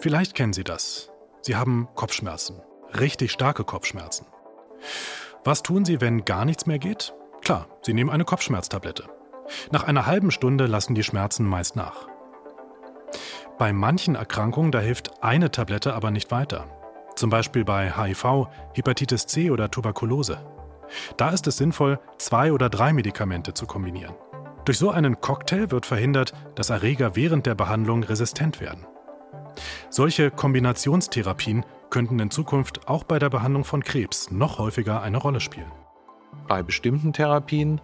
Vielleicht 0.00 0.34
kennen 0.34 0.52
Sie 0.52 0.64
das. 0.64 1.10
Sie 1.42 1.56
haben 1.56 1.88
Kopfschmerzen, 1.94 2.60
richtig 2.98 3.32
starke 3.32 3.64
Kopfschmerzen. 3.64 4.26
Was 5.44 5.62
tun 5.62 5.84
Sie, 5.84 6.00
wenn 6.00 6.24
gar 6.24 6.44
nichts 6.44 6.66
mehr 6.66 6.78
geht? 6.78 7.14
Klar, 7.42 7.66
Sie 7.82 7.94
nehmen 7.94 8.10
eine 8.10 8.24
Kopfschmerztablette. 8.24 9.08
Nach 9.72 9.84
einer 9.84 10.06
halben 10.06 10.30
Stunde 10.30 10.66
lassen 10.66 10.94
die 10.94 11.02
Schmerzen 11.02 11.46
meist 11.46 11.74
nach. 11.74 12.06
Bei 13.58 13.72
manchen 13.72 14.14
Erkrankungen, 14.14 14.70
da 14.70 14.78
hilft 14.78 15.22
eine 15.22 15.50
Tablette 15.50 15.94
aber 15.94 16.12
nicht 16.12 16.30
weiter. 16.30 16.66
Zum 17.16 17.30
Beispiel 17.30 17.64
bei 17.64 17.90
HIV, 17.90 18.46
Hepatitis 18.74 19.26
C 19.26 19.50
oder 19.50 19.70
Tuberkulose. 19.70 20.38
Da 21.16 21.30
ist 21.30 21.46
es 21.48 21.56
sinnvoll, 21.56 21.98
zwei 22.18 22.52
oder 22.52 22.70
drei 22.70 22.92
Medikamente 22.92 23.54
zu 23.54 23.66
kombinieren. 23.66 24.14
Durch 24.64 24.78
so 24.78 24.90
einen 24.90 25.20
Cocktail 25.20 25.72
wird 25.72 25.86
verhindert, 25.86 26.34
dass 26.54 26.70
Erreger 26.70 27.16
während 27.16 27.46
der 27.46 27.56
Behandlung 27.56 28.04
resistent 28.04 28.60
werden. 28.60 28.86
Solche 29.90 30.30
Kombinationstherapien 30.30 31.64
könnten 31.90 32.18
in 32.18 32.30
Zukunft 32.30 32.88
auch 32.88 33.04
bei 33.04 33.18
der 33.18 33.30
Behandlung 33.30 33.64
von 33.64 33.82
Krebs 33.82 34.30
noch 34.30 34.58
häufiger 34.58 35.02
eine 35.02 35.18
Rolle 35.18 35.40
spielen. 35.40 35.70
Bei 36.46 36.62
bestimmten 36.62 37.12
Therapien 37.12 37.80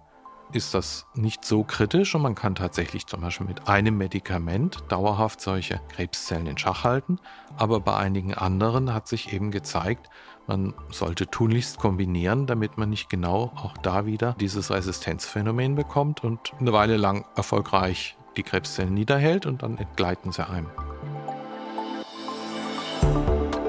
ist 0.51 0.73
das 0.73 1.07
nicht 1.15 1.43
so 1.43 1.63
kritisch 1.63 2.15
und 2.15 2.21
man 2.21 2.35
kann 2.35 2.55
tatsächlich 2.55 3.07
zum 3.07 3.21
Beispiel 3.21 3.47
mit 3.47 3.67
einem 3.67 3.97
Medikament 3.97 4.83
dauerhaft 4.89 5.41
solche 5.41 5.81
Krebszellen 5.89 6.47
in 6.47 6.57
Schach 6.57 6.83
halten. 6.83 7.19
Aber 7.57 7.79
bei 7.79 7.95
einigen 7.95 8.33
anderen 8.33 8.93
hat 8.93 9.07
sich 9.07 9.33
eben 9.33 9.51
gezeigt, 9.51 10.09
man 10.47 10.73
sollte 10.91 11.27
tunlichst 11.27 11.79
kombinieren, 11.79 12.45
damit 12.45 12.77
man 12.77 12.89
nicht 12.89 13.09
genau 13.09 13.51
auch 13.55 13.77
da 13.79 14.05
wieder 14.05 14.35
dieses 14.39 14.69
Resistenzphänomen 14.69 15.75
bekommt 15.75 16.23
und 16.23 16.53
eine 16.59 16.71
Weile 16.71 16.97
lang 16.97 17.25
erfolgreich 17.35 18.15
die 18.37 18.43
Krebszellen 18.43 18.93
niederhält 18.93 19.45
und 19.45 19.63
dann 19.63 19.77
entgleiten 19.77 20.31
sie 20.31 20.47
einem. 20.47 20.69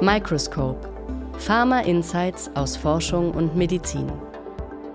Microscope. 0.07 0.89
Pharma 1.37 1.81
Insights 1.81 2.49
aus 2.55 2.77
Forschung 2.77 3.33
und 3.33 3.57
Medizin. 3.57 4.09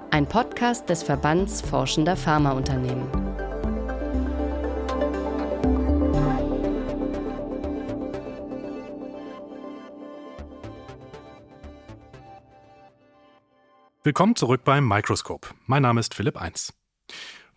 Ein 0.09 0.25
Podcast 0.25 0.87
des 0.87 1.03
Verbands 1.03 1.61
Forschender 1.61 2.15
Pharmaunternehmen. 2.15 3.11
Willkommen 14.03 14.37
zurück 14.37 14.61
beim 14.63 14.87
Microscope. 14.87 15.49
Mein 15.65 15.81
Name 15.81 15.99
ist 15.99 16.13
Philipp 16.13 16.37
Eins. 16.37 16.73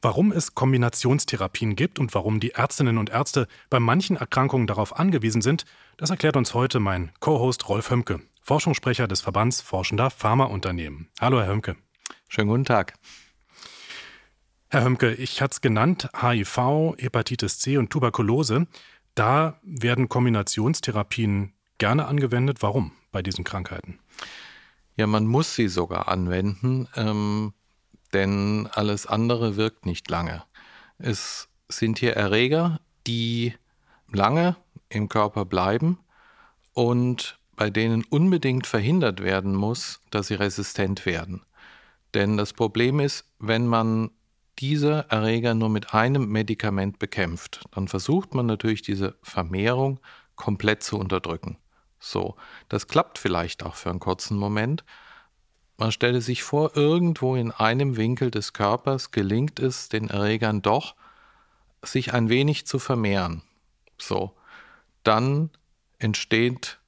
Warum 0.02 0.32
es 0.32 0.56
Kombinationstherapien 0.56 1.76
gibt 1.76 2.00
und 2.00 2.16
warum 2.16 2.40
die 2.40 2.50
Ärztinnen 2.50 2.98
und 2.98 3.10
Ärzte 3.10 3.46
bei 3.70 3.78
manchen 3.78 4.16
Erkrankungen 4.16 4.66
darauf 4.66 4.98
angewiesen 4.98 5.40
sind, 5.40 5.64
das 5.96 6.10
erklärt 6.10 6.36
uns 6.36 6.54
heute 6.54 6.80
mein 6.80 7.12
Co-Host 7.20 7.68
Rolf 7.68 7.90
Hömke, 7.90 8.20
Forschungssprecher 8.42 9.06
des 9.06 9.20
Verbands 9.20 9.60
Forschender 9.60 10.10
Pharmaunternehmen. 10.10 11.08
Hallo, 11.20 11.38
Herr 11.40 11.48
Hömke. 11.48 11.76
Schönen 12.28 12.48
guten 12.48 12.64
Tag. 12.64 12.94
Herr 14.68 14.84
Hömke, 14.84 15.14
ich 15.14 15.40
hatte 15.40 15.52
es 15.52 15.60
genannt, 15.60 16.08
HIV, 16.20 16.96
Hepatitis 16.98 17.58
C 17.58 17.76
und 17.76 17.90
Tuberkulose. 17.90 18.66
Da 19.14 19.60
werden 19.62 20.08
Kombinationstherapien 20.08 21.52
gerne 21.78 22.06
angewendet. 22.06 22.62
Warum 22.62 22.92
bei 23.12 23.22
diesen 23.22 23.44
Krankheiten? 23.44 24.00
Ja, 24.96 25.06
man 25.06 25.26
muss 25.26 25.54
sie 25.54 25.68
sogar 25.68 26.08
anwenden, 26.08 26.88
ähm, 26.96 27.54
denn 28.12 28.68
alles 28.72 29.06
andere 29.06 29.56
wirkt 29.56 29.86
nicht 29.86 30.10
lange. 30.10 30.42
Es 30.98 31.48
sind 31.68 31.98
hier 31.98 32.14
Erreger, 32.14 32.80
die 33.06 33.54
lange 34.10 34.56
im 34.94 35.08
Körper 35.08 35.44
bleiben 35.44 35.98
und 36.72 37.38
bei 37.56 37.70
denen 37.70 38.04
unbedingt 38.04 38.66
verhindert 38.66 39.22
werden 39.22 39.54
muss, 39.54 40.00
dass 40.10 40.28
sie 40.28 40.34
resistent 40.34 41.06
werden. 41.06 41.42
Denn 42.14 42.36
das 42.36 42.52
Problem 42.52 43.00
ist, 43.00 43.24
wenn 43.38 43.66
man 43.66 44.10
diese 44.58 45.06
Erreger 45.08 45.54
nur 45.54 45.68
mit 45.68 45.94
einem 45.94 46.28
Medikament 46.28 46.98
bekämpft, 46.98 47.64
dann 47.72 47.88
versucht 47.88 48.34
man 48.34 48.46
natürlich 48.46 48.82
diese 48.82 49.16
Vermehrung 49.22 50.00
komplett 50.36 50.82
zu 50.82 50.98
unterdrücken. 50.98 51.58
So, 51.98 52.36
das 52.68 52.86
klappt 52.86 53.18
vielleicht 53.18 53.64
auch 53.64 53.74
für 53.74 53.90
einen 53.90 54.00
kurzen 54.00 54.36
Moment. 54.36 54.84
Man 55.76 55.90
stelle 55.90 56.20
sich 56.20 56.42
vor, 56.42 56.76
irgendwo 56.76 57.34
in 57.34 57.50
einem 57.50 57.96
Winkel 57.96 58.30
des 58.30 58.52
Körpers 58.52 59.10
gelingt 59.10 59.58
es 59.58 59.88
den 59.88 60.08
Erregern 60.08 60.62
doch, 60.62 60.94
sich 61.82 62.14
ein 62.14 62.28
wenig 62.28 62.66
zu 62.66 62.78
vermehren. 62.78 63.42
So, 63.98 64.36
dann 65.04 65.50
entsteht 65.98 66.80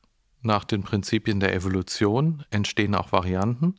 nach 0.43 0.65
den 0.65 0.83
Prinzipien 0.83 1.41
der 1.41 1.55
Evolution 1.55 2.45
entstehen 2.51 2.95
auch 2.95 3.13
Varianten 3.13 3.77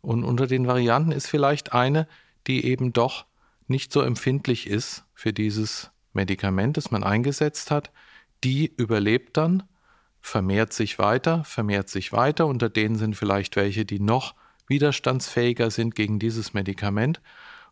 und 0.00 0.24
unter 0.24 0.46
den 0.46 0.66
Varianten 0.66 1.12
ist 1.12 1.26
vielleicht 1.26 1.72
eine, 1.72 2.06
die 2.46 2.64
eben 2.64 2.92
doch 2.92 3.26
nicht 3.66 3.92
so 3.92 4.00
empfindlich 4.00 4.66
ist 4.66 5.04
für 5.14 5.32
dieses 5.32 5.90
Medikament, 6.12 6.76
das 6.76 6.90
man 6.90 7.04
eingesetzt 7.04 7.70
hat. 7.70 7.90
Die 8.44 8.72
überlebt 8.76 9.36
dann, 9.36 9.64
vermehrt 10.20 10.72
sich 10.72 10.98
weiter, 10.98 11.44
vermehrt 11.44 11.88
sich 11.88 12.12
weiter. 12.12 12.46
Unter 12.46 12.70
denen 12.70 12.96
sind 12.96 13.16
vielleicht 13.16 13.56
welche, 13.56 13.84
die 13.84 14.00
noch 14.00 14.34
widerstandsfähiger 14.66 15.70
sind 15.70 15.94
gegen 15.94 16.18
dieses 16.18 16.54
Medikament. 16.54 17.20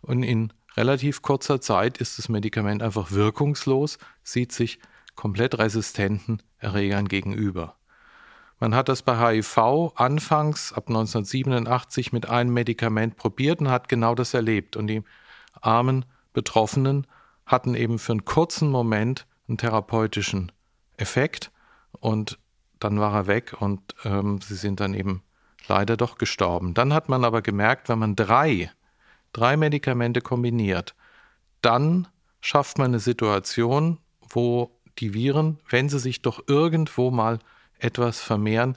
Und 0.03 0.23
in 0.23 0.53
relativ 0.77 1.23
kurzer 1.23 1.61
Zeit 1.61 1.99
ist 1.99 2.19
das 2.19 2.29
Medikament 2.29 2.83
einfach 2.83 3.13
wirkungslos, 3.13 3.99
sieht 4.23 4.53
sich 4.53 4.79
komplett 5.17 5.59
resistenten 5.59 6.43
Erregern 6.59 7.09
gegenüber. 7.09 7.77
Man 8.59 8.75
hat 8.75 8.89
das 8.89 9.03
bei 9.03 9.17
HIV 9.17 9.93
anfangs 9.97 10.73
ab 10.73 10.89
1987 10.89 12.13
mit 12.13 12.29
einem 12.29 12.55
Medikament 12.55 13.17
probiert 13.17 13.61
und 13.61 13.69
hat 13.69 13.89
genau 13.89 14.15
das 14.15 14.33
erlebt. 14.33 14.77
Und 14.77 14.87
die 14.87 15.03
armen 15.61 16.07
Betroffenen 16.33 17.07
hatten 17.45 17.75
eben 17.75 17.99
für 17.99 18.13
einen 18.13 18.25
kurzen 18.25 18.71
Moment 18.71 19.27
einen 19.49 19.59
therapeutischen 19.59 20.53
Effekt 20.97 21.51
und 22.01 22.39
dann 22.79 22.99
war 23.01 23.15
er 23.15 23.27
weg 23.27 23.57
und 23.61 23.81
ähm, 24.05 24.41
sie 24.41 24.57
sind 24.57 24.81
dann 24.81 24.95
eben 24.95 25.23
leider 25.67 25.97
doch 25.97 26.19
gestorben. 26.19 26.75
Dann 26.75 26.93
hat 26.93 27.09
man 27.09 27.25
aber 27.25 27.43
gemerkt, 27.43 27.89
wenn 27.89 27.99
man 27.99 28.17
drei, 28.17 28.71
drei 29.33 29.57
Medikamente 29.57 30.21
kombiniert, 30.21 30.95
dann 31.63 32.09
schafft 32.41 32.79
man 32.79 32.89
eine 32.89 33.01
Situation, 33.01 33.99
wo 34.21 34.76
die 34.97 35.15
Viren, 35.15 35.59
wenn 35.69 35.89
sie 35.89 35.99
sich 35.99 36.23
doch 36.23 36.45
irgendwo 36.47 37.11
mal 37.11 37.39
etwas 37.79 38.21
vermehren, 38.21 38.77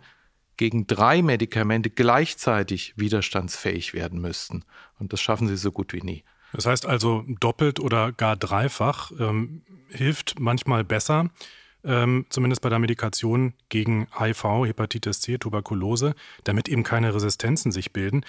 gegen 0.60 0.88
drei 0.88 1.22
Medikamente 1.22 1.90
gleichzeitig 1.90 2.94
widerstandsfähig 2.98 3.94
werden 3.94 4.20
müssten. 4.20 4.66
Und 5.00 5.14
das 5.14 5.22
schaffen 5.22 5.48
sie 5.48 5.56
so 5.56 5.72
gut 5.72 5.94
wie 5.94 6.02
nie. 6.02 6.24
Das 6.52 6.66
heißt 6.66 6.86
also, 6.86 7.24
doppelt 7.40 7.80
oder 7.80 8.12
gar 8.12 8.36
dreifach 8.36 9.12
ähm, 9.18 9.62
hilft 9.88 10.38
manchmal 10.38 10.84
besser, 10.84 11.30
ähm, 11.86 12.26
zumindest 12.30 12.62
bei 12.62 12.68
der 12.68 12.80
Medikation 12.80 13.54
gegen 13.70 14.08
HIV, 14.18 14.66
Hepatitis 14.66 15.22
C, 15.22 15.38
Tuberkulose, 15.38 16.14
damit 16.44 16.68
eben 16.68 16.84
keine 16.84 17.16
Resistenzen 17.16 17.72
sich 17.72 17.94
bilden. 17.94 18.26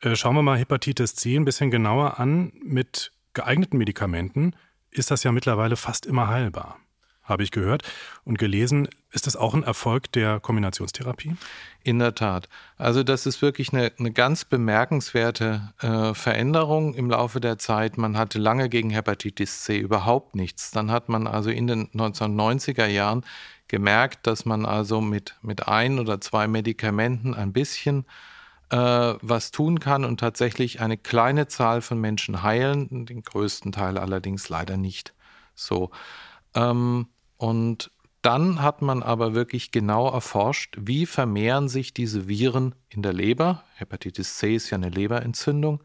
Äh, 0.00 0.14
schauen 0.14 0.36
wir 0.36 0.42
mal 0.42 0.58
Hepatitis 0.58 1.16
C 1.16 1.34
ein 1.34 1.44
bisschen 1.44 1.72
genauer 1.72 2.20
an. 2.20 2.52
Mit 2.62 3.10
geeigneten 3.32 3.78
Medikamenten 3.78 4.54
ist 4.92 5.10
das 5.10 5.24
ja 5.24 5.32
mittlerweile 5.32 5.74
fast 5.74 6.06
immer 6.06 6.28
heilbar 6.28 6.78
habe 7.22 7.42
ich 7.42 7.50
gehört 7.50 7.82
und 8.24 8.38
gelesen. 8.38 8.88
Ist 9.10 9.26
das 9.26 9.36
auch 9.36 9.54
ein 9.54 9.62
Erfolg 9.62 10.10
der 10.12 10.40
Kombinationstherapie? 10.40 11.36
In 11.84 11.98
der 11.98 12.14
Tat. 12.14 12.48
Also 12.78 13.02
das 13.02 13.26
ist 13.26 13.42
wirklich 13.42 13.72
eine, 13.72 13.92
eine 13.98 14.12
ganz 14.12 14.44
bemerkenswerte 14.44 15.72
äh, 15.80 16.14
Veränderung 16.14 16.94
im 16.94 17.10
Laufe 17.10 17.40
der 17.40 17.58
Zeit. 17.58 17.98
Man 17.98 18.16
hatte 18.16 18.38
lange 18.38 18.68
gegen 18.68 18.90
Hepatitis 18.90 19.62
C 19.64 19.78
überhaupt 19.78 20.34
nichts. 20.34 20.70
Dann 20.70 20.90
hat 20.90 21.08
man 21.08 21.26
also 21.26 21.50
in 21.50 21.66
den 21.66 21.88
1990er 21.88 22.86
Jahren 22.86 23.24
gemerkt, 23.68 24.26
dass 24.26 24.44
man 24.44 24.66
also 24.66 25.00
mit, 25.00 25.36
mit 25.42 25.68
ein 25.68 25.98
oder 25.98 26.20
zwei 26.20 26.46
Medikamenten 26.46 27.34
ein 27.34 27.52
bisschen 27.52 28.04
äh, 28.70 28.76
was 28.76 29.50
tun 29.50 29.80
kann 29.80 30.04
und 30.04 30.18
tatsächlich 30.18 30.80
eine 30.80 30.96
kleine 30.96 31.46
Zahl 31.46 31.82
von 31.82 32.00
Menschen 32.00 32.42
heilen, 32.42 33.06
den 33.06 33.22
größten 33.22 33.72
Teil 33.72 33.98
allerdings 33.98 34.48
leider 34.48 34.76
nicht. 34.76 35.12
So. 35.54 35.90
Ähm, 36.54 37.08
und 37.36 37.90
dann 38.22 38.62
hat 38.62 38.82
man 38.82 39.02
aber 39.02 39.34
wirklich 39.34 39.72
genau 39.72 40.08
erforscht, 40.08 40.76
wie 40.78 41.06
vermehren 41.06 41.68
sich 41.68 41.92
diese 41.92 42.28
Viren 42.28 42.74
in 42.88 43.02
der 43.02 43.12
Leber. 43.12 43.64
Hepatitis 43.74 44.38
C 44.38 44.54
ist 44.54 44.70
ja 44.70 44.76
eine 44.76 44.90
Leberentzündung. 44.90 45.82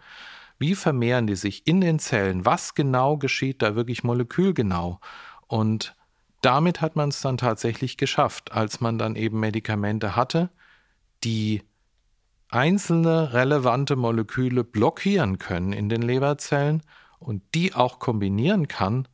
Wie 0.60 0.76
vermehren 0.76 1.28
die 1.28 1.36
sich 1.36 1.66
in 1.66 1.82
den 1.82 2.00
Zellen? 2.00 2.46
Was 2.46 2.76
genau 2.76 3.18
geschieht 3.18 3.62
da 3.62 3.76
wirklich 3.76 4.04
molekülgenau? 4.04 5.00
Und 5.48 5.96
damit 6.42 6.82
hat 6.82 6.96
man 6.96 7.10
es 7.10 7.22
dann 7.22 7.38
tatsächlich 7.38 7.98
geschafft, 7.98 8.52
als 8.52 8.82
man 8.82 9.00
dann 9.00 9.16
eben 9.16 9.40
Medikamente 9.40 10.16
hatte, 10.16 10.50
die 11.24 11.64
einzelne 12.50 13.34
relevante 13.34 13.96
Moleküle 13.96 14.64
blockieren 14.64 15.40
können 15.40 15.74
in 15.74 15.90
den 15.90 16.02
Leberzellen 16.02 16.84
und 17.20 17.44
die 17.56 17.74
auch 17.74 18.00
kombinieren 18.00 18.68
kann, 18.68 19.08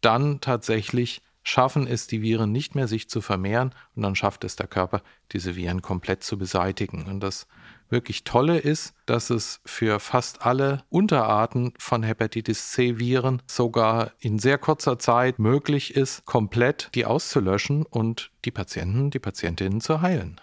dann 0.00 0.40
tatsächlich 0.40 1.22
schaffen 1.42 1.86
es 1.86 2.06
die 2.06 2.20
Viren 2.20 2.52
nicht 2.52 2.74
mehr, 2.74 2.88
sich 2.88 3.08
zu 3.08 3.20
vermehren 3.20 3.74
und 3.96 4.02
dann 4.02 4.14
schafft 4.14 4.44
es 4.44 4.56
der 4.56 4.66
Körper, 4.66 5.02
diese 5.32 5.56
Viren 5.56 5.80
komplett 5.80 6.22
zu 6.22 6.36
beseitigen. 6.36 7.06
Und 7.06 7.20
das 7.20 7.46
wirklich 7.88 8.24
Tolle 8.24 8.58
ist, 8.58 8.94
dass 9.06 9.30
es 9.30 9.60
für 9.64 9.98
fast 9.98 10.42
alle 10.42 10.84
Unterarten 10.90 11.72
von 11.78 12.02
Hepatitis 12.02 12.72
C-Viren 12.72 13.40
sogar 13.46 14.12
in 14.18 14.38
sehr 14.38 14.58
kurzer 14.58 14.98
Zeit 14.98 15.38
möglich 15.38 15.96
ist, 15.96 16.26
komplett 16.26 16.90
die 16.94 17.06
auszulöschen 17.06 17.84
und 17.84 18.30
die 18.44 18.50
Patienten, 18.50 19.10
die 19.10 19.18
Patientinnen 19.18 19.80
zu 19.80 20.02
heilen. 20.02 20.38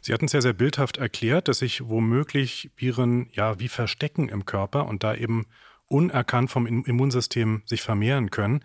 Sie 0.00 0.14
hatten 0.14 0.26
es 0.26 0.32
ja 0.32 0.40
sehr 0.40 0.52
bildhaft 0.52 0.96
erklärt, 0.96 1.48
dass 1.48 1.58
sich 1.58 1.88
womöglich 1.88 2.70
Viren 2.76 3.28
ja 3.32 3.58
wie 3.60 3.68
verstecken 3.68 4.28
im 4.28 4.46
Körper 4.46 4.86
und 4.86 5.02
da 5.02 5.14
eben 5.14 5.46
unerkannt 5.88 6.50
vom 6.50 6.66
Immunsystem 6.66 7.62
sich 7.64 7.82
vermehren 7.82 8.30
können. 8.30 8.62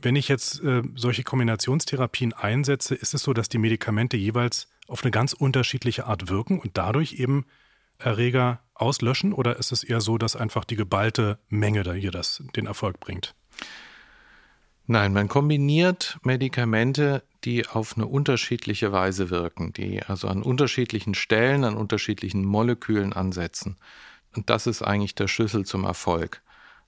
Wenn 0.00 0.16
ich 0.16 0.28
jetzt 0.28 0.62
äh, 0.62 0.82
solche 0.94 1.24
Kombinationstherapien 1.24 2.32
einsetze, 2.32 2.94
ist 2.94 3.12
es 3.12 3.22
so, 3.22 3.34
dass 3.34 3.48
die 3.48 3.58
Medikamente 3.58 4.16
jeweils 4.16 4.68
auf 4.88 5.02
eine 5.02 5.10
ganz 5.10 5.32
unterschiedliche 5.32 6.06
Art 6.06 6.28
wirken 6.28 6.58
und 6.58 6.78
dadurch 6.78 7.14
eben 7.14 7.44
Erreger 7.98 8.60
auslöschen? 8.74 9.32
Oder 9.32 9.56
ist 9.56 9.72
es 9.72 9.84
eher 9.84 10.00
so, 10.00 10.18
dass 10.18 10.36
einfach 10.36 10.64
die 10.64 10.76
geballte 10.76 11.38
Menge 11.48 11.82
da 11.82 11.92
hier 11.92 12.10
das, 12.10 12.42
den 12.56 12.66
Erfolg 12.66 12.98
bringt? 12.98 13.34
Nein, 14.86 15.12
man 15.12 15.28
kombiniert 15.28 16.18
Medikamente, 16.24 17.22
die 17.44 17.66
auf 17.66 17.96
eine 17.96 18.06
unterschiedliche 18.06 18.90
Weise 18.90 19.30
wirken, 19.30 19.72
die 19.72 20.02
also 20.02 20.26
an 20.26 20.42
unterschiedlichen 20.42 21.14
Stellen, 21.14 21.62
an 21.62 21.76
unterschiedlichen 21.76 22.44
Molekülen 22.44 23.12
ansetzen. 23.12 23.76
Und 24.34 24.50
das 24.50 24.66
ist 24.66 24.82
eigentlich 24.82 25.14
der 25.14 25.28
Schlüssel 25.28 25.64
zum 25.64 25.84
Erfolg. 25.84 26.42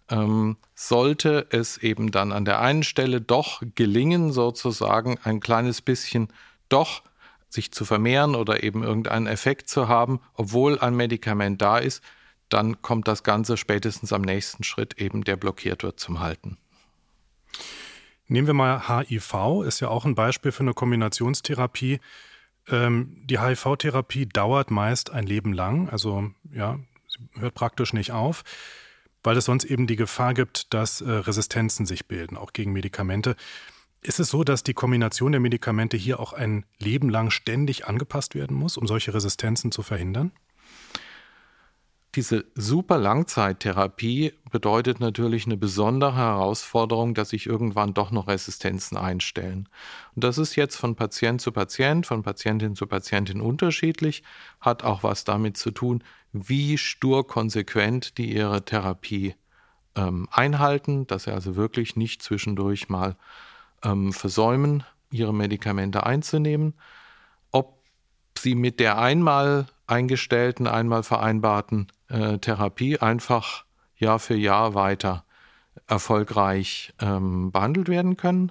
Ähm, 0.09 0.57
sollte 0.75 1.47
es 1.51 1.79
eben 1.79 2.11
dann 2.11 2.33
an 2.33 2.45
der 2.45 2.61
einen 2.61 2.83
Stelle 2.83 3.21
doch 3.21 3.63
gelingen, 3.75 4.33
sozusagen 4.33 5.19
ein 5.23 5.41
kleines 5.41 5.81
bisschen 5.81 6.29
doch 6.69 7.03
sich 7.49 7.73
zu 7.73 7.85
vermehren 7.85 8.35
oder 8.35 8.63
eben 8.63 8.83
irgendeinen 8.83 9.27
Effekt 9.27 9.69
zu 9.69 9.89
haben, 9.89 10.21
obwohl 10.35 10.79
ein 10.79 10.97
Medikament 10.97 11.61
da 11.61 11.79
ist, 11.79 12.03
dann 12.49 12.83
kommt 12.83 13.09
das 13.09 13.23
Ganze 13.23 13.57
spätestens 13.57 14.13
am 14.13 14.23
nächsten 14.23 14.65
Schritt 14.65 15.01
eben, 15.01 15.25
der 15.25 15.37
blockiert 15.37 15.83
wird, 15.83 16.01
zum 16.01 16.21
Halten. 16.21 16.59
Nehmen 18.27 18.47
wir 18.47 18.55
mal 18.55 18.89
HIV, 18.89 19.63
ist 19.67 19.81
ja 19.81 19.89
auch 19.89 20.05
ein 20.05 20.15
Beispiel 20.15 20.53
für 20.53 20.63
eine 20.63 20.75
Kombinationstherapie. 20.75 22.01
Ähm, 22.69 23.23
die 23.25 23.41
HIV-Therapie 23.41 24.27
dauert 24.27 24.71
meist 24.71 25.11
ein 25.11 25.27
Leben 25.27 25.53
lang, 25.53 25.89
also 25.89 26.31
ja, 26.51 26.79
hört 27.39 27.55
praktisch 27.55 27.93
nicht 27.93 28.13
auf, 28.13 28.45
weil 29.23 29.37
es 29.37 29.45
sonst 29.45 29.65
eben 29.65 29.87
die 29.87 29.97
Gefahr 29.97 30.35
gibt, 30.35 30.73
dass 30.75 31.01
äh, 31.01 31.11
Resistenzen 31.11 31.87
sich 31.87 32.07
bilden, 32.07 32.37
auch 32.37 32.53
gegen 32.53 32.73
Medikamente. 32.73 33.37
Ist 34.03 34.19
es 34.19 34.31
so, 34.31 34.43
dass 34.43 34.65
die 34.65 34.75
Kombination 34.75 35.33
der 35.33 35.41
Medikamente 35.41 35.97
hier 35.97 36.19
auch 36.19 36.33
ein 36.33 36.65
Leben 36.81 37.09
lang 37.09 37.31
ständig 37.31 37.87
angepasst 37.87 38.35
werden 38.35 38.57
muss, 38.57 38.77
um 38.77 38.87
solche 38.87 39.15
Resistenzen 39.15 39.71
zu 39.71 39.83
verhindern? 39.83 40.33
Diese 42.15 42.45
super 42.55 42.99
Langzeittherapie 42.99 44.35
bedeutet 44.51 45.01
natürlich 45.01 45.47
eine 45.47 45.57
besondere 45.57 46.15
Herausforderung, 46.15 47.15
dass 47.15 47.31
sich 47.31 47.47
irgendwann 47.47 47.95
doch 47.95 48.11
noch 48.11 48.29
Resistenzen 48.29 48.99
einstellen. 48.99 49.67
Und 50.15 50.23
das 50.23 50.37
ist 50.37 50.55
jetzt 50.55 50.77
von 50.77 50.95
Patient 50.95 51.41
zu 51.41 51.53
Patient, 51.53 52.05
von 52.05 52.23
Patientin 52.23 52.77
zu 52.77 52.87
Patientin 52.87 53.41
unterschiedlich, 53.41 54.25
hat 54.61 54.85
auch 54.85 55.03
was 55.03 55.25
damit 55.25 55.57
zu 55.57 55.71
tun, 55.71 56.05
wie 56.33 56.79
stur 56.79 57.27
konsequent 57.27 58.19
die 58.19 58.35
ihre 58.35 58.65
Therapie 58.65 59.35
ähm, 59.95 60.29
einhalten, 60.31 61.07
dass 61.07 61.25
sie 61.25 61.33
also 61.33 61.57
wirklich 61.57 61.97
nicht 61.97 62.23
zwischendurch 62.23 62.89
mal 62.89 63.17
ähm, 63.85 64.13
versäumen, 64.13 64.85
ihre 65.11 65.35
Medikamente 65.35 66.07
einzunehmen, 66.07 66.75
ob 67.51 67.79
sie 68.39 68.55
mit 68.55 68.81
der 68.81 68.99
einmal 68.99 69.67
eingestellten, 69.87 70.67
einmal 70.67 71.03
vereinbarten 71.03 71.89
äh, 72.09 72.39
Therapie 72.39 72.99
einfach 72.99 73.65
Jahr 73.97 74.19
für 74.19 74.35
Jahr 74.35 74.75
weiter 74.75 75.25
erfolgreich 75.87 76.95
ähm, 77.01 77.53
behandelt 77.53 77.89
werden 77.89 78.17
können 78.17 78.51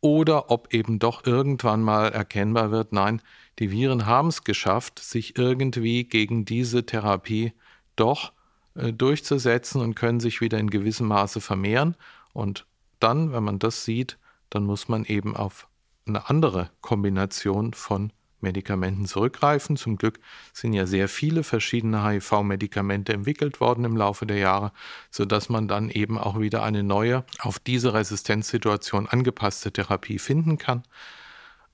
oder 0.00 0.50
ob 0.50 0.72
eben 0.72 0.98
doch 0.98 1.26
irgendwann 1.26 1.82
mal 1.82 2.08
erkennbar 2.08 2.70
wird, 2.70 2.92
nein, 2.92 3.20
die 3.58 3.70
Viren 3.70 4.06
haben 4.06 4.28
es 4.28 4.44
geschafft, 4.44 4.98
sich 5.00 5.36
irgendwie 5.36 6.04
gegen 6.04 6.44
diese 6.44 6.86
Therapie 6.86 7.52
doch 7.96 8.32
äh, 8.74 8.92
durchzusetzen 8.92 9.80
und 9.80 9.94
können 9.94 10.20
sich 10.20 10.40
wieder 10.40 10.58
in 10.58 10.70
gewissem 10.70 11.08
Maße 11.08 11.40
vermehren. 11.40 11.96
Und 12.32 12.66
dann, 13.00 13.32
wenn 13.32 13.42
man 13.42 13.58
das 13.58 13.84
sieht, 13.84 14.18
dann 14.50 14.64
muss 14.64 14.88
man 14.88 15.04
eben 15.04 15.36
auf 15.36 15.68
eine 16.06 16.28
andere 16.28 16.70
Kombination 16.80 17.74
von 17.74 18.12
Medikamenten 18.40 19.06
zurückgreifen. 19.06 19.76
Zum 19.76 19.96
Glück 19.96 20.20
sind 20.52 20.72
ja 20.72 20.86
sehr 20.86 21.08
viele 21.08 21.42
verschiedene 21.42 22.04
HIV-Medikamente 22.04 23.12
entwickelt 23.12 23.60
worden 23.60 23.84
im 23.84 23.96
Laufe 23.96 24.26
der 24.26 24.38
Jahre, 24.38 24.72
sodass 25.10 25.48
man 25.48 25.68
dann 25.68 25.90
eben 25.90 26.18
auch 26.18 26.38
wieder 26.38 26.62
eine 26.62 26.82
neue, 26.82 27.24
auf 27.40 27.58
diese 27.58 27.94
Resistenzsituation 27.94 29.08
angepasste 29.08 29.72
Therapie 29.72 30.18
finden 30.18 30.58
kann, 30.58 30.82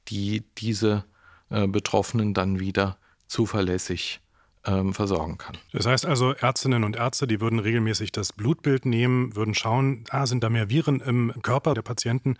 die 0.08 0.44
diese 0.58 1.04
äh, 1.50 1.66
Betroffenen 1.66 2.34
dann 2.34 2.60
wieder 2.60 2.98
zuverlässig 3.26 4.20
ähm, 4.66 4.94
versorgen 4.94 5.38
kann. 5.38 5.58
Das 5.72 5.86
heißt 5.86 6.06
also, 6.06 6.32
Ärztinnen 6.32 6.84
und 6.84 6.96
Ärzte, 6.96 7.26
die 7.26 7.40
würden 7.40 7.58
regelmäßig 7.58 8.12
das 8.12 8.32
Blutbild 8.32 8.86
nehmen, 8.86 9.36
würden 9.36 9.54
schauen, 9.54 10.04
ah, 10.10 10.26
sind 10.26 10.42
da 10.42 10.50
mehr 10.50 10.70
Viren 10.70 11.00
im 11.00 11.32
Körper 11.42 11.74
der 11.74 11.82
Patienten 11.82 12.36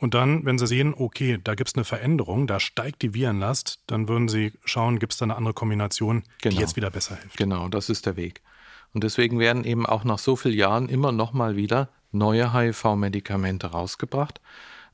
und 0.00 0.14
dann, 0.14 0.46
wenn 0.46 0.58
Sie 0.58 0.66
sehen, 0.66 0.94
okay, 0.96 1.38
da 1.42 1.54
gibt 1.54 1.68
es 1.68 1.74
eine 1.74 1.84
Veränderung, 1.84 2.46
da 2.46 2.58
steigt 2.58 3.02
die 3.02 3.12
Virenlast, 3.12 3.80
dann 3.86 4.08
würden 4.08 4.28
Sie 4.28 4.52
schauen, 4.64 4.98
gibt 4.98 5.12
es 5.12 5.18
da 5.18 5.26
eine 5.26 5.36
andere 5.36 5.52
Kombination, 5.52 6.22
genau. 6.40 6.56
die 6.56 6.60
jetzt 6.60 6.76
wieder 6.76 6.90
besser 6.90 7.16
hilft. 7.16 7.36
Genau, 7.36 7.68
das 7.68 7.90
ist 7.90 8.06
der 8.06 8.16
Weg. 8.16 8.40
Und 8.94 9.04
deswegen 9.04 9.38
werden 9.38 9.64
eben 9.64 9.84
auch 9.84 10.04
nach 10.04 10.18
so 10.18 10.36
vielen 10.36 10.56
Jahren 10.56 10.88
immer 10.88 11.12
noch 11.12 11.34
mal 11.34 11.54
wieder 11.54 11.90
neue 12.12 12.54
HIV-Medikamente 12.54 13.68
rausgebracht, 13.68 14.40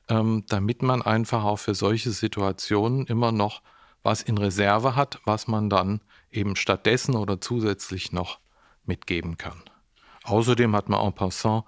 ähm, 0.09 0.43
damit 0.49 0.83
man 0.83 1.01
einfach 1.01 1.45
auch 1.45 1.57
für 1.57 1.73
solche 1.73 2.11
Situationen 2.11 3.07
immer 3.07 3.31
noch 3.31 3.61
was 4.03 4.21
in 4.21 4.37
Reserve 4.37 4.97
hat, 4.97 5.21
was 5.23 5.47
man 5.47 5.69
dann 5.69 6.01
eben 6.31 6.57
stattdessen 6.57 7.15
oder 7.15 7.39
zusätzlich 7.39 8.11
noch 8.11 8.39
mitgeben 8.85 9.37
kann. 9.37 9.61
Außerdem 10.23 10.75
hat 10.75 10.89
man 10.89 10.99
en 10.99 11.13
passant 11.13 11.63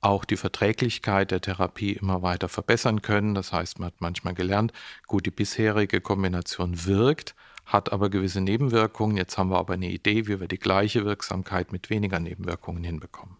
auch 0.00 0.24
die 0.24 0.36
Verträglichkeit 0.36 1.30
der 1.30 1.40
Therapie 1.40 1.92
immer 1.92 2.22
weiter 2.22 2.48
verbessern 2.48 3.02
können. 3.02 3.34
Das 3.34 3.52
heißt, 3.52 3.78
man 3.78 3.88
hat 3.88 4.00
manchmal 4.00 4.34
gelernt, 4.34 4.72
gut, 5.06 5.26
die 5.26 5.30
bisherige 5.30 6.00
Kombination 6.00 6.86
wirkt, 6.86 7.34
hat 7.66 7.92
aber 7.92 8.08
gewisse 8.08 8.40
Nebenwirkungen. 8.40 9.16
Jetzt 9.16 9.36
haben 9.38 9.50
wir 9.50 9.58
aber 9.58 9.74
eine 9.74 9.90
Idee, 9.90 10.26
wie 10.26 10.40
wir 10.40 10.48
die 10.48 10.58
gleiche 10.58 11.04
Wirksamkeit 11.04 11.72
mit 11.72 11.90
weniger 11.90 12.20
Nebenwirkungen 12.20 12.84
hinbekommen. 12.84 13.36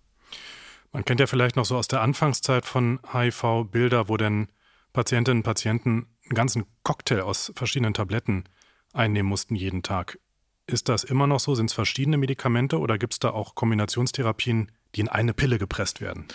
Man 0.93 1.05
kennt 1.05 1.21
ja 1.21 1.27
vielleicht 1.27 1.57
noch 1.57 1.65
so 1.65 1.77
aus 1.77 1.89
der 1.89 2.01
Anfangszeit 2.01 2.65
von 2.65 3.01
HIV 3.13 3.67
Bilder, 3.71 4.09
wo 4.09 4.17
dann 4.17 4.49
Patientinnen 4.93 5.41
und 5.41 5.45
Patienten 5.45 6.07
einen 6.25 6.35
ganzen 6.35 6.65
Cocktail 6.83 7.23
aus 7.23 7.53
verschiedenen 7.55 7.95
Tabletten 7.95 8.45
einnehmen 8.93 9.29
mussten 9.29 9.55
jeden 9.55 9.83
Tag. 9.83 10.19
Ist 10.67 10.89
das 10.89 11.05
immer 11.05 11.27
noch 11.27 11.41
so? 11.41 11.55
Sind 11.55 11.71
es 11.71 11.75
verschiedene 11.75 12.19
Medikamente 12.19 12.79
oder 12.79 12.99
gibt 12.99 13.15
es 13.15 13.19
da 13.19 13.31
auch 13.31 13.55
Kombinationstherapien, 13.55 14.71
die 14.95 15.01
in 15.01 15.09
eine 15.09 15.35
Pille 15.35 15.59
gepresst 15.59 16.01
werden. 16.01 16.27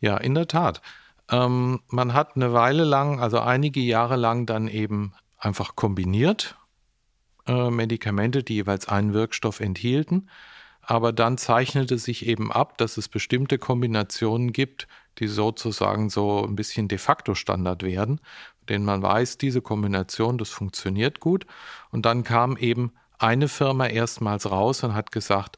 Ja, 0.00 0.16
in 0.16 0.34
der 0.34 0.48
Tat. 0.48 0.82
Ähm, 1.30 1.80
man 1.88 2.14
hat 2.14 2.36
eine 2.36 2.52
Weile 2.52 2.84
lang, 2.84 3.20
also 3.20 3.40
einige 3.40 3.80
Jahre 3.80 4.16
lang 4.16 4.46
dann 4.46 4.68
eben 4.68 5.14
einfach 5.38 5.76
kombiniert 5.76 6.56
äh, 7.46 7.70
Medikamente, 7.70 8.42
die 8.42 8.54
jeweils 8.54 8.88
einen 8.88 9.12
Wirkstoff 9.12 9.60
enthielten. 9.60 10.28
Aber 10.82 11.12
dann 11.12 11.36
zeichnete 11.36 11.98
sich 11.98 12.26
eben 12.26 12.52
ab, 12.52 12.78
dass 12.78 12.96
es 12.96 13.08
bestimmte 13.08 13.58
Kombinationen 13.58 14.52
gibt, 14.52 14.86
die 15.18 15.26
sozusagen 15.26 16.10
so 16.10 16.44
ein 16.44 16.54
bisschen 16.54 16.86
de 16.86 16.98
facto 16.98 17.34
Standard 17.34 17.82
werden, 17.82 18.20
denen 18.68 18.84
man 18.84 19.02
weiß, 19.02 19.38
diese 19.38 19.62
Kombination, 19.62 20.38
das 20.38 20.50
funktioniert 20.50 21.18
gut. 21.18 21.46
Und 21.90 22.06
dann 22.06 22.22
kam 22.22 22.56
eben 22.56 22.92
eine 23.18 23.48
Firma 23.48 23.86
erstmals 23.86 24.48
raus 24.48 24.84
und 24.84 24.94
hat 24.94 25.10
gesagt, 25.10 25.56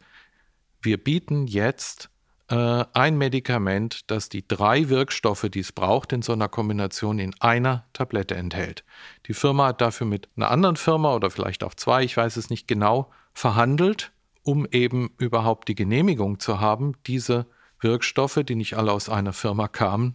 wir 0.80 1.02
bieten 1.02 1.46
jetzt 1.46 2.08
äh, 2.48 2.84
ein 2.94 3.18
Medikament, 3.18 4.10
das 4.10 4.28
die 4.28 4.46
drei 4.46 4.88
Wirkstoffe, 4.88 5.48
die 5.50 5.60
es 5.60 5.72
braucht, 5.72 6.12
in 6.12 6.22
so 6.22 6.32
einer 6.32 6.48
Kombination 6.48 7.18
in 7.18 7.34
einer 7.40 7.84
Tablette 7.92 8.34
enthält. 8.36 8.84
Die 9.26 9.34
Firma 9.34 9.66
hat 9.68 9.80
dafür 9.80 10.06
mit 10.06 10.28
einer 10.36 10.50
anderen 10.50 10.76
Firma 10.76 11.14
oder 11.14 11.30
vielleicht 11.30 11.62
auch 11.62 11.74
zwei, 11.74 12.02
ich 12.04 12.16
weiß 12.16 12.36
es 12.36 12.50
nicht 12.50 12.66
genau, 12.66 13.10
verhandelt, 13.34 14.12
um 14.42 14.66
eben 14.70 15.10
überhaupt 15.18 15.68
die 15.68 15.74
Genehmigung 15.74 16.40
zu 16.40 16.58
haben, 16.58 16.94
diese 17.06 17.46
Wirkstoffe, 17.80 18.40
die 18.44 18.54
nicht 18.54 18.76
alle 18.76 18.92
aus 18.92 19.08
einer 19.08 19.32
Firma 19.32 19.68
kamen, 19.68 20.14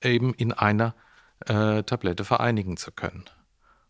eben 0.00 0.34
in 0.34 0.52
einer 0.52 0.94
äh, 1.46 1.82
Tablette 1.82 2.24
vereinigen 2.24 2.76
zu 2.76 2.92
können. 2.92 3.24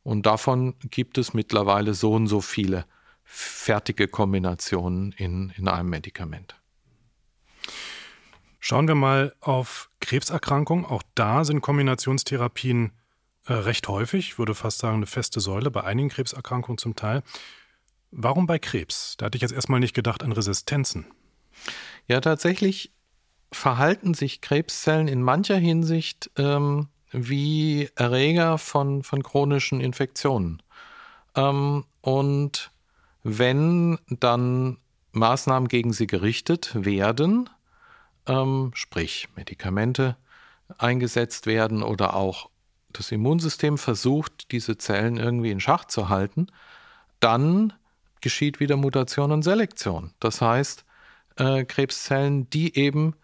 Und 0.02 0.26
davon 0.26 0.74
gibt 0.90 1.18
es 1.18 1.34
mittlerweile 1.34 1.94
so 1.94 2.14
und 2.14 2.26
so 2.26 2.40
viele 2.40 2.86
fertige 3.22 4.08
Kombinationen 4.08 5.12
in, 5.12 5.52
in 5.56 5.68
einem 5.68 5.90
Medikament. 5.90 6.56
Schauen 8.64 8.86
wir 8.86 8.94
mal 8.94 9.34
auf 9.40 9.90
Krebserkrankungen. 10.00 10.84
Auch 10.84 11.02
da 11.16 11.44
sind 11.44 11.62
Kombinationstherapien 11.62 12.92
äh, 13.46 13.54
recht 13.54 13.88
häufig, 13.88 14.38
würde 14.38 14.54
fast 14.54 14.78
sagen 14.78 14.98
eine 14.98 15.06
feste 15.06 15.40
Säule, 15.40 15.68
bei 15.72 15.82
einigen 15.82 16.10
Krebserkrankungen 16.10 16.78
zum 16.78 16.94
Teil. 16.94 17.24
Warum 18.12 18.46
bei 18.46 18.60
Krebs? 18.60 19.16
Da 19.16 19.26
hatte 19.26 19.34
ich 19.34 19.42
jetzt 19.42 19.52
erstmal 19.52 19.80
nicht 19.80 19.94
gedacht 19.94 20.22
an 20.22 20.30
Resistenzen. 20.30 21.06
Ja, 22.06 22.20
tatsächlich 22.20 22.92
verhalten 23.50 24.14
sich 24.14 24.40
Krebszellen 24.40 25.08
in 25.08 25.22
mancher 25.22 25.56
Hinsicht 25.56 26.30
ähm, 26.36 26.86
wie 27.10 27.90
Erreger 27.96 28.58
von, 28.58 29.02
von 29.02 29.24
chronischen 29.24 29.80
Infektionen. 29.80 30.62
Ähm, 31.34 31.84
und 32.00 32.70
wenn 33.24 33.98
dann 34.06 34.78
Maßnahmen 35.10 35.66
gegen 35.66 35.92
sie 35.92 36.06
gerichtet 36.06 36.70
werden, 36.76 37.50
ähm, 38.26 38.70
sprich 38.74 39.28
Medikamente 39.36 40.16
eingesetzt 40.78 41.46
werden 41.46 41.82
oder 41.82 42.14
auch 42.14 42.48
das 42.92 43.10
Immunsystem 43.10 43.78
versucht, 43.78 44.52
diese 44.52 44.76
Zellen 44.76 45.16
irgendwie 45.16 45.50
in 45.50 45.60
Schach 45.60 45.86
zu 45.86 46.08
halten, 46.08 46.46
dann 47.20 47.72
geschieht 48.20 48.60
wieder 48.60 48.76
Mutation 48.76 49.32
und 49.32 49.42
Selektion. 49.42 50.12
Das 50.20 50.40
heißt, 50.40 50.84
äh, 51.36 51.64
Krebszellen, 51.64 52.48
die 52.50 52.76
eben 52.76 53.14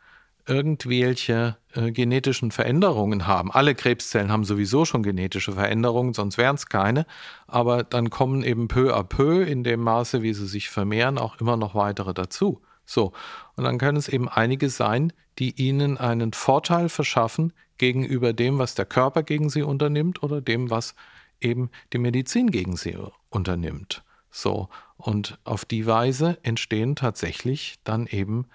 irgendwelche 0.47 1.59
äh, 1.75 1.93
genetischen 1.93 2.51
Veränderungen 2.51 3.27
haben. 3.27 3.53
Alle 3.53 3.75
Krebszellen 3.75 4.33
haben 4.33 4.45
sowieso 4.45 4.87
schon 4.87 5.03
genetische 5.03 5.53
Veränderungen, 5.53 6.15
sonst 6.15 6.39
wären 6.39 6.57
es 6.57 6.67
keine. 6.67 7.05
Aber 7.47 7.85
dann 7.85 8.09
kommen 8.09 8.43
eben 8.43 8.67
peu 8.67 8.97
à 8.97 9.05
peu 9.05 9.43
in 9.43 9.63
dem 9.63 9.81
Maße, 9.81 10.23
wie 10.23 10.33
sie 10.33 10.47
sich 10.47 10.71
vermehren, 10.71 11.19
auch 11.19 11.39
immer 11.39 11.57
noch 11.57 11.75
weitere 11.75 12.15
dazu. 12.15 12.63
So. 12.87 13.13
Und 13.59 13.65
dann 13.65 13.79
können 13.79 13.99
es 13.99 14.07
eben 14.07 14.29
einige 14.29 14.71
sein, 14.71 15.13
die 15.41 15.51
ihnen 15.61 15.99
einen 15.99 16.33
Vorteil 16.33 16.89
verschaffen 16.89 17.53
gegenüber 17.77 18.33
dem, 18.33 18.61
was 18.61 18.77
der 18.77 18.87
Körper 18.87 19.25
gegen 19.25 19.51
sie 19.51 19.63
unternimmt 19.63 20.23
oder 20.23 20.41
dem, 20.41 20.71
was 20.71 20.95
eben 21.41 21.69
die 21.93 21.99
Medizin 21.99 22.53
gegen 22.53 22.77
sie 22.77 22.97
unternimmt. 23.31 24.05
So. 24.31 24.69
Und 24.97 25.41
auf 25.43 25.65
die 25.65 25.87
Weise 25.87 26.39
entstehen 26.45 26.95
tatsächlich 26.95 27.81
dann 27.83 28.07
eben 28.07 28.47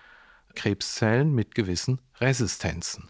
Krebszellen 0.56 1.36
mit 1.36 1.54
gewissen 1.54 2.00
Resistenzen. 2.22 3.10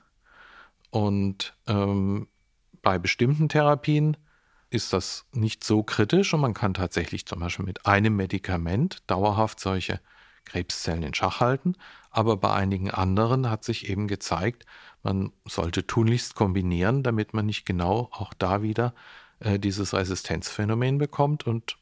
Und 0.89 1.55
ähm, 1.67 2.27
bei 2.81 2.97
bestimmten 2.97 3.49
Therapien 3.49 4.17
ist 4.71 4.93
das 4.93 5.27
nicht 5.31 5.63
so 5.63 5.83
kritisch 5.83 6.33
und 6.33 6.41
man 6.41 6.55
kann 6.55 6.73
tatsächlich 6.73 7.27
zum 7.27 7.41
Beispiel 7.41 7.65
mit 7.65 7.85
einem 7.85 8.15
Medikament 8.15 9.03
dauerhaft 9.05 9.59
solche 9.59 9.99
Krebszellen 10.45 11.03
in 11.03 11.13
Schach 11.13 11.39
halten. 11.39 11.75
Aber 12.11 12.37
bei 12.37 12.53
einigen 12.53 12.91
anderen 12.91 13.49
hat 13.49 13.63
sich 13.63 13.89
eben 13.89 14.07
gezeigt, 14.07 14.65
man 15.01 15.31
sollte 15.45 15.85
tunlichst 15.85 16.35
kombinieren, 16.35 17.03
damit 17.03 17.33
man 17.33 17.45
nicht 17.45 17.65
genau 17.65 18.09
auch 18.11 18.33
da 18.33 18.61
wieder 18.61 18.93
äh, 19.39 19.59
dieses 19.59 19.93
Resistenzphänomen 19.93 20.97
bekommt 20.97 21.45
und 21.45 21.77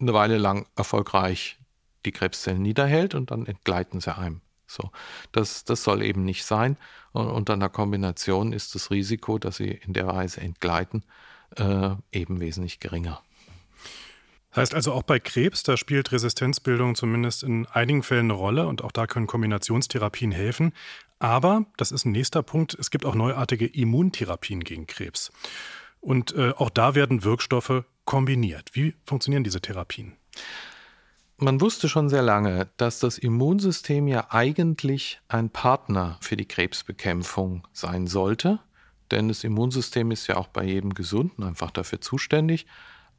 eine 0.00 0.14
Weile 0.14 0.38
lang 0.38 0.66
erfolgreich 0.76 1.58
die 2.04 2.12
Krebszellen 2.12 2.62
niederhält 2.62 3.14
und 3.14 3.30
dann 3.30 3.46
entgleiten 3.46 4.00
sie 4.00 4.16
einem. 4.16 4.40
So, 4.66 4.90
das, 5.32 5.64
das 5.64 5.82
soll 5.82 6.02
eben 6.02 6.24
nicht 6.24 6.44
sein. 6.44 6.76
Und 7.12 7.28
unter 7.28 7.54
einer 7.54 7.68
Kombination 7.68 8.52
ist 8.52 8.74
das 8.74 8.90
Risiko, 8.90 9.38
dass 9.38 9.56
sie 9.56 9.70
in 9.70 9.94
der 9.94 10.06
Weise 10.06 10.40
entgleiten, 10.40 11.04
äh, 11.56 11.94
eben 12.12 12.40
wesentlich 12.40 12.78
geringer. 12.78 13.22
Das 14.58 14.70
heißt 14.70 14.74
also 14.74 14.92
auch 14.92 15.04
bei 15.04 15.20
Krebs, 15.20 15.62
da 15.62 15.76
spielt 15.76 16.10
Resistenzbildung 16.10 16.96
zumindest 16.96 17.44
in 17.44 17.66
einigen 17.66 18.02
Fällen 18.02 18.26
eine 18.26 18.32
Rolle 18.32 18.66
und 18.66 18.82
auch 18.82 18.90
da 18.90 19.06
können 19.06 19.28
Kombinationstherapien 19.28 20.32
helfen. 20.32 20.72
Aber, 21.20 21.66
das 21.76 21.92
ist 21.92 22.04
ein 22.04 22.10
nächster 22.10 22.42
Punkt, 22.42 22.74
es 22.74 22.90
gibt 22.90 23.04
auch 23.04 23.14
neuartige 23.14 23.66
Immuntherapien 23.66 24.64
gegen 24.64 24.88
Krebs. 24.88 25.30
Und 26.00 26.34
äh, 26.34 26.54
auch 26.56 26.70
da 26.70 26.96
werden 26.96 27.22
Wirkstoffe 27.22 27.84
kombiniert. 28.04 28.70
Wie 28.72 28.94
funktionieren 29.04 29.44
diese 29.44 29.60
Therapien? 29.60 30.16
Man 31.36 31.60
wusste 31.60 31.88
schon 31.88 32.08
sehr 32.08 32.22
lange, 32.22 32.68
dass 32.78 32.98
das 32.98 33.16
Immunsystem 33.16 34.08
ja 34.08 34.26
eigentlich 34.30 35.20
ein 35.28 35.50
Partner 35.50 36.18
für 36.20 36.36
die 36.36 36.48
Krebsbekämpfung 36.48 37.64
sein 37.72 38.08
sollte, 38.08 38.58
denn 39.12 39.28
das 39.28 39.44
Immunsystem 39.44 40.10
ist 40.10 40.26
ja 40.26 40.36
auch 40.36 40.48
bei 40.48 40.64
jedem 40.64 40.94
Gesunden 40.94 41.44
einfach 41.44 41.70
dafür 41.70 42.00
zuständig, 42.00 42.66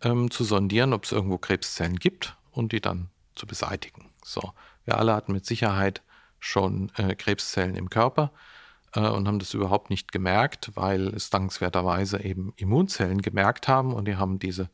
ähm, 0.04 0.32
zu 0.32 0.44
sondieren, 0.44 0.94
ob 0.94 1.06
es 1.06 1.12
irgendwo 1.12 1.38
Krebszellen 1.38 1.98
gibt 1.98 2.36
und 2.52 2.72
die 2.72 2.82
dann 2.82 3.10
zu 3.36 3.48
beseitigen. 3.48 4.10
So, 4.24 4.54
wir 4.86 4.98
alle 4.98 5.14
hatten 5.14 5.34
mit 5.34 5.46
Sicherheit 5.46 6.02
schon 6.40 6.92
äh, 6.96 7.16
Krebszellen 7.16 7.76
im 7.76 7.90
Körper 7.90 8.32
äh, 8.94 9.02
und 9.02 9.28
haben 9.28 9.40
das 9.40 9.54
überhaupt 9.54 9.90
nicht 9.90 10.12
gemerkt, 10.12 10.72
weil 10.76 11.10
es 11.10 11.30
dankenswerterweise 11.30 12.24
eben 12.24 12.54
Immunzellen 12.56 13.22
gemerkt 13.22 13.68
haben 13.68 13.94
und 13.94 14.06
die 14.06 14.16
haben 14.16 14.40
diese 14.40 14.70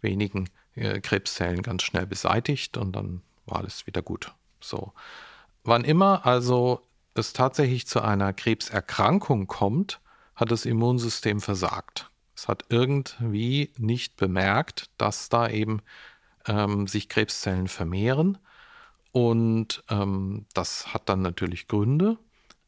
wenigen 0.00 0.48
äh, 0.74 1.00
Krebszellen 1.00 1.62
ganz 1.62 1.82
schnell 1.82 2.06
beseitigt 2.06 2.76
und 2.76 2.92
dann 2.92 3.22
war 3.46 3.58
alles 3.58 3.86
wieder 3.86 4.02
gut. 4.02 4.32
So. 4.60 4.92
Wann 5.64 5.84
immer 5.84 6.26
also 6.26 6.82
es 7.14 7.32
tatsächlich 7.32 7.86
zu 7.86 8.00
einer 8.00 8.32
Krebserkrankung 8.32 9.46
kommt, 9.46 10.00
hat 10.34 10.50
das 10.50 10.66
Immunsystem 10.66 11.40
versagt. 11.40 12.07
Es 12.38 12.46
hat 12.46 12.66
irgendwie 12.68 13.72
nicht 13.78 14.16
bemerkt, 14.16 14.90
dass 14.96 15.28
da 15.28 15.48
eben 15.48 15.82
ähm, 16.46 16.86
sich 16.86 17.08
Krebszellen 17.08 17.66
vermehren. 17.66 18.38
Und 19.10 19.82
ähm, 19.90 20.46
das 20.54 20.94
hat 20.94 21.08
dann 21.08 21.20
natürlich 21.20 21.66
Gründe. 21.66 22.16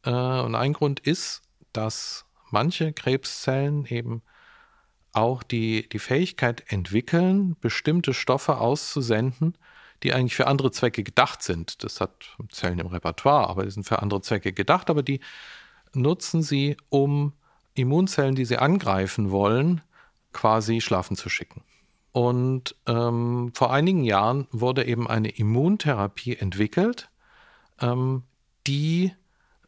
Äh, 0.03 0.11
und 0.11 0.55
ein 0.55 0.73
Grund 0.73 0.99
ist, 0.99 1.43
dass 1.71 2.25
manche 2.49 2.91
Krebszellen 2.91 3.85
eben 3.85 4.23
auch 5.13 5.41
die, 5.41 5.87
die 5.87 5.99
Fähigkeit 5.99 6.65
entwickeln, 6.67 7.55
bestimmte 7.61 8.13
Stoffe 8.13 8.57
auszusenden, 8.57 9.57
die 10.03 10.13
eigentlich 10.13 10.35
für 10.35 10.47
andere 10.47 10.71
Zwecke 10.71 11.01
gedacht 11.01 11.43
sind. 11.43 11.81
Das 11.85 12.01
hat 12.01 12.35
Zellen 12.49 12.79
im 12.79 12.87
Repertoire, 12.87 13.47
aber 13.47 13.63
die 13.63 13.71
sind 13.71 13.85
für 13.85 14.01
andere 14.01 14.19
Zwecke 14.19 14.51
gedacht, 14.51 14.89
aber 14.89 15.01
die 15.01 15.21
nutzen 15.93 16.43
sie, 16.43 16.75
um 16.89 17.31
Immunzellen, 17.73 18.35
die 18.35 18.45
sie 18.45 18.57
angreifen 18.57 19.31
wollen, 19.31 19.81
quasi 20.33 20.81
schlafen 20.81 21.15
zu 21.15 21.29
schicken. 21.29 21.63
Und 22.11 22.75
ähm, 22.87 23.51
vor 23.53 23.71
einigen 23.71 24.03
Jahren 24.03 24.47
wurde 24.51 24.85
eben 24.85 25.07
eine 25.07 25.29
Immuntherapie 25.29 26.35
entwickelt, 26.35 27.09
ähm, 27.79 28.23
die 28.67 29.13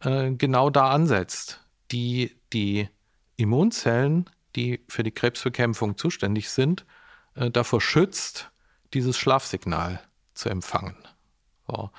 äh, 0.01 0.31
genau 0.31 0.69
da 0.69 0.89
ansetzt, 0.89 1.61
die 1.91 2.35
die 2.51 2.89
Immunzellen 3.37 4.29
die 4.55 4.83
für 4.87 5.03
die 5.03 5.11
Krebsbekämpfung 5.11 5.97
zuständig 5.97 6.49
sind, 6.49 6.85
äh, 7.35 7.49
davor 7.49 7.81
schützt, 7.81 8.51
dieses 8.93 9.17
Schlafsignal 9.17 10.01
zu 10.33 10.49
empfangen. 10.49 10.97
So. 11.67 11.89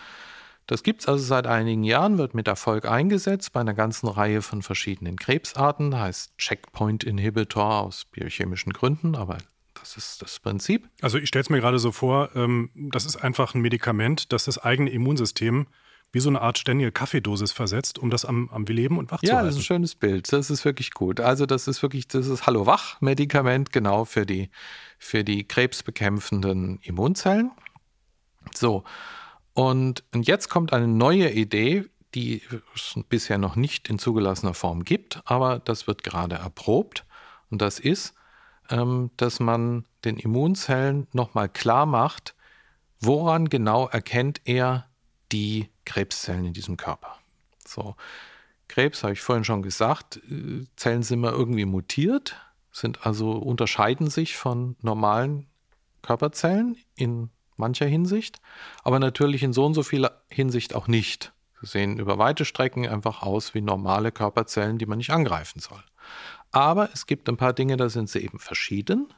Das 0.67 0.83
gibt 0.83 1.03
es 1.03 1.09
also 1.09 1.23
seit 1.23 1.47
einigen 1.47 1.85
Jahren, 1.85 2.17
wird 2.17 2.35
mit 2.35 2.49
Erfolg 2.49 2.87
eingesetzt 2.87 3.53
bei 3.53 3.61
einer 3.61 3.75
ganzen 3.75 4.09
Reihe 4.09 4.41
von 4.41 4.63
verschiedenen 4.63 5.17
Krebsarten, 5.17 5.99
heißt 5.99 6.39
Checkpoint-Inhibitor 6.39 7.83
aus 7.83 8.07
biochemischen 8.07 8.73
Gründen, 8.73 9.15
aber 9.15 9.39
das 9.75 9.97
ist 9.99 10.23
das 10.23 10.41
Prinzip. 10.41 10.89
Also 11.03 11.19
ich 11.19 11.29
stelle 11.29 11.43
es 11.43 11.51
mir 11.51 11.61
gerade 11.61 11.79
so 11.79 11.93
vor, 11.93 12.31
ähm, 12.35 12.71
das 12.75 13.05
ist 13.05 13.17
einfach 13.17 13.55
ein 13.55 13.61
Medikament, 13.61 14.33
das 14.33 14.45
das 14.45 14.59
eigene 14.59 14.91
Immunsystem 14.91 15.67
wie 16.15 16.21
so 16.21 16.31
eine 16.31 16.41
Art 16.41 16.59
ständige 16.59 16.93
Kaffeedosis 16.93 17.51
versetzt, 17.51 17.99
um 17.99 18.09
das 18.09 18.25
am, 18.25 18.49
am 18.51 18.65
Leben 18.65 18.99
und 18.99 19.11
wach 19.11 19.21
ja, 19.23 19.31
zu 19.31 19.35
halten. 19.35 19.47
Ja, 19.47 19.49
das 19.49 19.57
ist 19.57 19.61
ein 19.61 19.65
schönes 19.65 19.95
Bild. 19.97 20.33
Das 20.33 20.49
ist 20.49 20.65
wirklich 20.65 20.93
gut. 20.93 21.19
Also 21.19 21.45
das 21.45 21.67
ist 21.67 21.83
wirklich, 21.83 22.07
das 22.07 22.29
ist 22.29 22.47
Hallo-Wach-Medikament, 22.47 23.73
genau 23.73 24.05
für 24.05 24.25
die, 24.25 24.49
für 24.99 25.25
die 25.25 25.47
krebsbekämpfenden 25.47 26.79
Immunzellen. 26.83 27.51
So. 28.55 28.85
Und, 29.55 30.05
und 30.13 30.27
jetzt 30.27 30.49
kommt 30.49 30.73
eine 30.73 30.89
neue 30.89 31.31
Idee, 31.31 31.87
die 32.15 32.43
es 32.75 32.95
bisher 33.09 33.39
noch 33.39 33.57
nicht 33.57 33.89
in 33.89 33.99
zugelassener 33.99 34.55
Form 34.55 34.85
gibt, 34.85 35.23
aber 35.25 35.59
das 35.61 35.87
wird 35.87 36.05
gerade 36.05 36.37
erprobt. 36.37 37.05
Und 37.51 37.63
das 37.63 37.79
ist, 37.79 38.15
ähm, 38.71 39.11
dass 39.17 39.41
man 39.41 39.85
den 40.05 40.19
Immunzellen 40.19 41.07
nochmal 41.13 41.49
klar 41.49 41.87
macht, 41.87 42.35
woran 43.01 43.49
genau 43.49 43.89
erkennt 43.89 44.41
er 44.45 44.89
die 45.33 45.71
Krebszellen 45.85 46.47
in 46.47 46.53
diesem 46.53 46.77
Körper. 46.77 47.19
So, 47.67 47.97
Krebs, 48.69 49.03
habe 49.03 49.13
ich 49.13 49.21
vorhin 49.21 49.45
schon 49.45 49.63
gesagt, 49.63 50.21
äh, 50.31 50.65
Zellen 50.77 51.03
sind 51.03 51.19
immer 51.19 51.33
irgendwie 51.33 51.65
mutiert, 51.65 52.37
sind 52.73 53.07
also 53.07 53.33
unterscheiden 53.33 54.11
sich 54.11 54.37
von 54.37 54.77
normalen 54.83 55.47
Körperzellen 56.03 56.77
in 56.97 57.31
mancher 57.57 57.87
Hinsicht, 57.87 58.41
aber 58.83 58.99
natürlich 58.99 59.43
in 59.43 59.53
so 59.53 59.65
und 59.65 59.75
so 59.75 59.83
vieler 59.83 60.23
Hinsicht 60.29 60.75
auch 60.75 60.89
nicht. 60.89 61.33
Sie 61.61 61.67
sehen 61.67 61.99
über 61.99 62.19
weite 62.19 62.45
Strecken 62.45 62.87
einfach 62.87 63.23
aus 63.23 63.55
wie 63.55 63.61
normale 63.61 64.13
Körperzellen, 64.13 64.79
die 64.79 64.87
man 64.87 64.99
nicht 64.99 65.11
angreifen 65.11 65.61
soll. 65.61 65.83
Aber 66.51 66.91
es 66.93 67.07
gibt 67.07 67.29
ein 67.29 67.37
paar 67.37 67.53
Dinge, 67.53 67.77
da 67.77 67.89
sind 67.89 68.09
sie 68.11 68.21
eben 68.21 68.39
verschieden. 68.39 69.13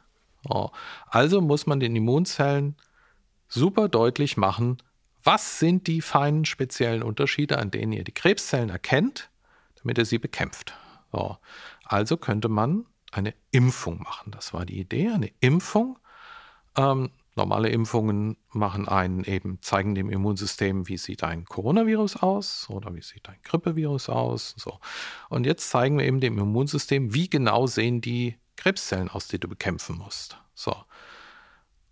Also 1.08 1.40
muss 1.40 1.66
man 1.66 1.80
den 1.80 1.96
Immunzellen 1.96 2.76
super 3.48 3.88
deutlich 3.88 4.36
machen, 4.36 4.78
was 5.24 5.58
sind 5.58 5.88
die 5.88 6.02
feinen 6.02 6.44
speziellen 6.44 7.02
Unterschiede, 7.02 7.58
an 7.58 7.72
denen 7.72 7.92
ihr 7.92 8.04
die 8.04 8.12
Krebszellen 8.12 8.70
erkennt, 8.70 9.28
damit 9.82 9.98
ihr 9.98 10.04
sie 10.04 10.18
bekämpft. 10.18 10.74
So. 11.10 11.38
Also 11.84 12.16
könnte 12.16 12.48
man 12.48 12.86
eine 13.10 13.34
Impfung 13.50 13.98
machen. 14.02 14.30
Das 14.30 14.54
war 14.54 14.64
die 14.64 14.78
Idee, 14.78 15.08
eine 15.08 15.32
Impfung. 15.40 15.98
Normale 17.36 17.68
Impfungen 17.68 18.38
machen 18.50 18.88
einen 18.88 19.22
eben, 19.24 19.60
zeigen 19.60 19.94
dem 19.94 20.08
Immunsystem, 20.08 20.88
wie 20.88 20.96
sieht 20.96 21.22
ein 21.22 21.44
Coronavirus 21.44 22.16
aus 22.16 22.66
oder 22.70 22.94
wie 22.94 23.02
sieht 23.02 23.28
ein 23.28 23.38
Grippevirus 23.42 24.08
aus. 24.08 24.54
So. 24.56 24.80
Und 25.28 25.44
jetzt 25.44 25.68
zeigen 25.68 25.98
wir 25.98 26.06
eben 26.06 26.20
dem 26.20 26.38
Immunsystem, 26.38 27.12
wie 27.12 27.28
genau 27.28 27.66
sehen 27.66 28.00
die 28.00 28.38
Krebszellen 28.56 29.10
aus, 29.10 29.28
die 29.28 29.38
du 29.38 29.48
bekämpfen 29.48 29.98
musst. 29.98 30.38
So. 30.54 30.74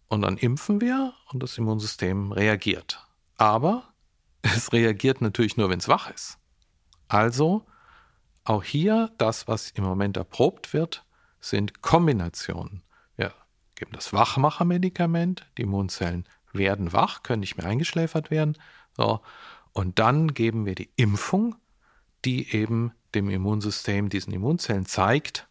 Und 0.08 0.22
dann 0.22 0.38
impfen 0.38 0.80
wir 0.80 1.12
und 1.30 1.42
das 1.42 1.58
Immunsystem 1.58 2.32
reagiert. 2.32 3.06
Aber 3.36 3.92
es 4.42 4.72
reagiert 4.72 5.20
natürlich 5.20 5.58
nur, 5.58 5.68
wenn 5.68 5.78
es 5.78 5.88
wach 5.88 6.10
ist. 6.10 6.38
Also 7.06 7.66
auch 8.44 8.64
hier 8.64 9.10
das, 9.18 9.46
was 9.46 9.70
im 9.72 9.84
Moment 9.84 10.16
erprobt 10.16 10.72
wird, 10.72 11.04
sind 11.40 11.82
Kombinationen. 11.82 12.82
Geben 13.84 13.96
das 13.96 14.14
Wachmachermedikament, 14.14 15.46
die 15.58 15.62
Immunzellen 15.62 16.26
werden 16.54 16.94
wach, 16.94 17.22
können 17.22 17.40
nicht 17.40 17.58
mehr 17.58 17.66
eingeschläfert 17.66 18.30
werden. 18.30 18.56
So. 18.96 19.20
Und 19.74 19.98
dann 19.98 20.32
geben 20.32 20.64
wir 20.64 20.74
die 20.74 20.88
Impfung, 20.96 21.54
die 22.24 22.50
eben 22.54 22.92
dem 23.14 23.28
Immunsystem, 23.28 24.08
diesen 24.08 24.32
Immunzellen 24.32 24.86
zeigt, 24.86 25.48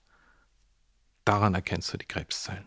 daran 1.26 1.54
erkennst 1.54 1.94
du 1.94 1.98
die 1.98 2.08
Krebszellen. 2.08 2.66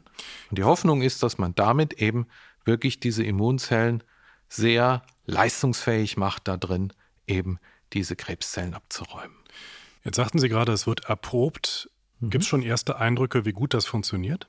Und 0.50 0.58
die 0.58 0.62
Hoffnung 0.62 1.02
ist, 1.02 1.24
dass 1.24 1.36
man 1.36 1.52
damit 1.56 1.94
eben 1.94 2.28
wirklich 2.64 3.00
diese 3.00 3.24
Immunzellen 3.24 4.04
sehr 4.48 5.02
leistungsfähig 5.24 6.16
macht, 6.16 6.46
da 6.46 6.56
drin 6.56 6.92
eben 7.26 7.58
diese 7.92 8.14
Krebszellen 8.14 8.74
abzuräumen. 8.74 9.36
Jetzt 10.04 10.16
sagten 10.16 10.38
Sie 10.38 10.48
gerade, 10.48 10.70
es 10.70 10.86
wird 10.86 11.06
erprobt. 11.06 11.90
Mhm. 12.20 12.30
Gibt 12.30 12.44
es 12.44 12.48
schon 12.48 12.62
erste 12.62 12.98
Eindrücke, 12.98 13.44
wie 13.44 13.52
gut 13.52 13.74
das 13.74 13.86
funktioniert? 13.86 14.48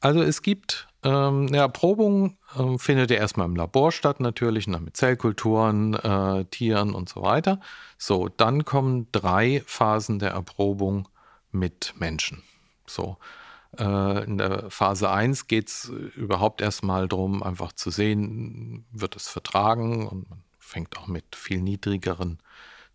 Also 0.00 0.22
es 0.22 0.42
gibt 0.42 0.88
ähm, 1.02 1.46
eine 1.48 1.58
Erprobung, 1.58 2.36
äh, 2.56 2.78
findet 2.78 3.10
ja 3.10 3.16
erstmal 3.16 3.46
im 3.46 3.56
Labor 3.56 3.92
statt, 3.92 4.20
natürlich, 4.20 4.66
mit 4.66 4.96
Zellkulturen, 4.96 5.94
äh, 5.94 6.44
Tieren 6.46 6.94
und 6.94 7.08
so 7.08 7.22
weiter. 7.22 7.60
So, 7.98 8.28
dann 8.28 8.64
kommen 8.64 9.08
drei 9.12 9.62
Phasen 9.66 10.18
der 10.18 10.30
Erprobung 10.30 11.08
mit 11.52 11.94
Menschen. 11.96 12.42
So, 12.86 13.18
äh, 13.78 14.24
in 14.24 14.38
der 14.38 14.70
Phase 14.70 15.10
1 15.10 15.48
geht 15.48 15.68
es 15.68 15.92
überhaupt 16.16 16.60
erstmal 16.60 17.08
darum, 17.08 17.42
einfach 17.42 17.72
zu 17.72 17.90
sehen, 17.90 18.86
wird 18.92 19.16
es 19.16 19.28
vertragen 19.28 20.06
und 20.06 20.28
man 20.28 20.42
fängt 20.58 20.98
auch 20.98 21.06
mit 21.06 21.36
viel 21.36 21.62
niedrigeren 21.62 22.38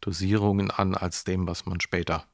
Dosierungen 0.01 0.71
an 0.71 0.95
als 0.95 1.23
dem, 1.23 1.47
was 1.47 1.65
man 1.65 1.79
später 1.79 2.25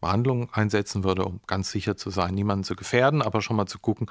Behandlung 0.00 0.52
einsetzen 0.52 1.04
würde, 1.04 1.24
um 1.24 1.40
ganz 1.46 1.70
sicher 1.70 1.96
zu 1.96 2.10
sein, 2.10 2.34
niemanden 2.34 2.64
zu 2.64 2.76
gefährden, 2.76 3.22
aber 3.22 3.42
schon 3.42 3.56
mal 3.56 3.66
zu 3.66 3.78
gucken, 3.78 4.10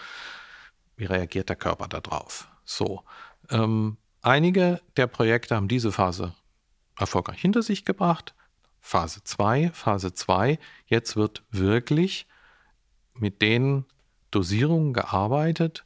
wie 0.95 1.05
reagiert 1.05 1.49
der 1.49 1.55
Körper 1.55 1.87
darauf. 1.87 2.49
So, 2.65 3.03
ähm, 3.49 3.97
einige 4.21 4.81
der 4.97 5.07
Projekte 5.07 5.55
haben 5.55 5.67
diese 5.67 5.91
Phase 5.91 6.33
erfolgreich 6.97 7.39
hinter 7.39 7.61
sich 7.61 7.85
gebracht. 7.85 8.35
Phase 8.81 9.23
2, 9.23 9.71
Phase 9.73 10.13
2, 10.13 10.59
jetzt 10.85 11.15
wird 11.15 11.43
wirklich 11.51 12.27
mit 13.13 13.41
den 13.41 13.85
Dosierungen 14.31 14.93
gearbeitet, 14.93 15.85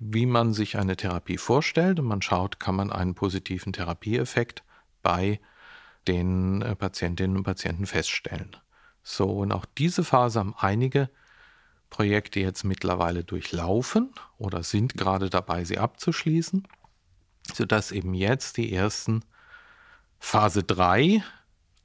wie 0.00 0.26
man 0.26 0.52
sich 0.52 0.78
eine 0.78 0.96
Therapie 0.96 1.36
vorstellt 1.36 2.00
und 2.00 2.06
man 2.06 2.22
schaut, 2.22 2.58
kann 2.58 2.74
man 2.74 2.90
einen 2.90 3.14
positiven 3.14 3.72
Therapieeffekt 3.72 4.64
bei 5.02 5.40
den 6.08 6.62
äh, 6.62 6.74
Patientinnen 6.74 7.36
und 7.36 7.44
Patienten 7.44 7.86
feststellen. 7.86 8.56
So, 9.02 9.30
und 9.30 9.52
auch 9.52 9.64
diese 9.64 10.04
Phase 10.04 10.38
haben 10.38 10.54
einige 10.58 11.10
Projekte 11.88 12.40
jetzt 12.40 12.64
mittlerweile 12.64 13.24
durchlaufen 13.24 14.12
oder 14.38 14.62
sind 14.62 14.96
gerade 14.96 15.30
dabei, 15.30 15.64
sie 15.64 15.78
abzuschließen, 15.78 16.66
sodass 17.52 17.90
eben 17.90 18.14
jetzt 18.14 18.56
die 18.56 18.72
ersten 18.72 19.24
Phase 20.18 20.62
3, 20.62 21.24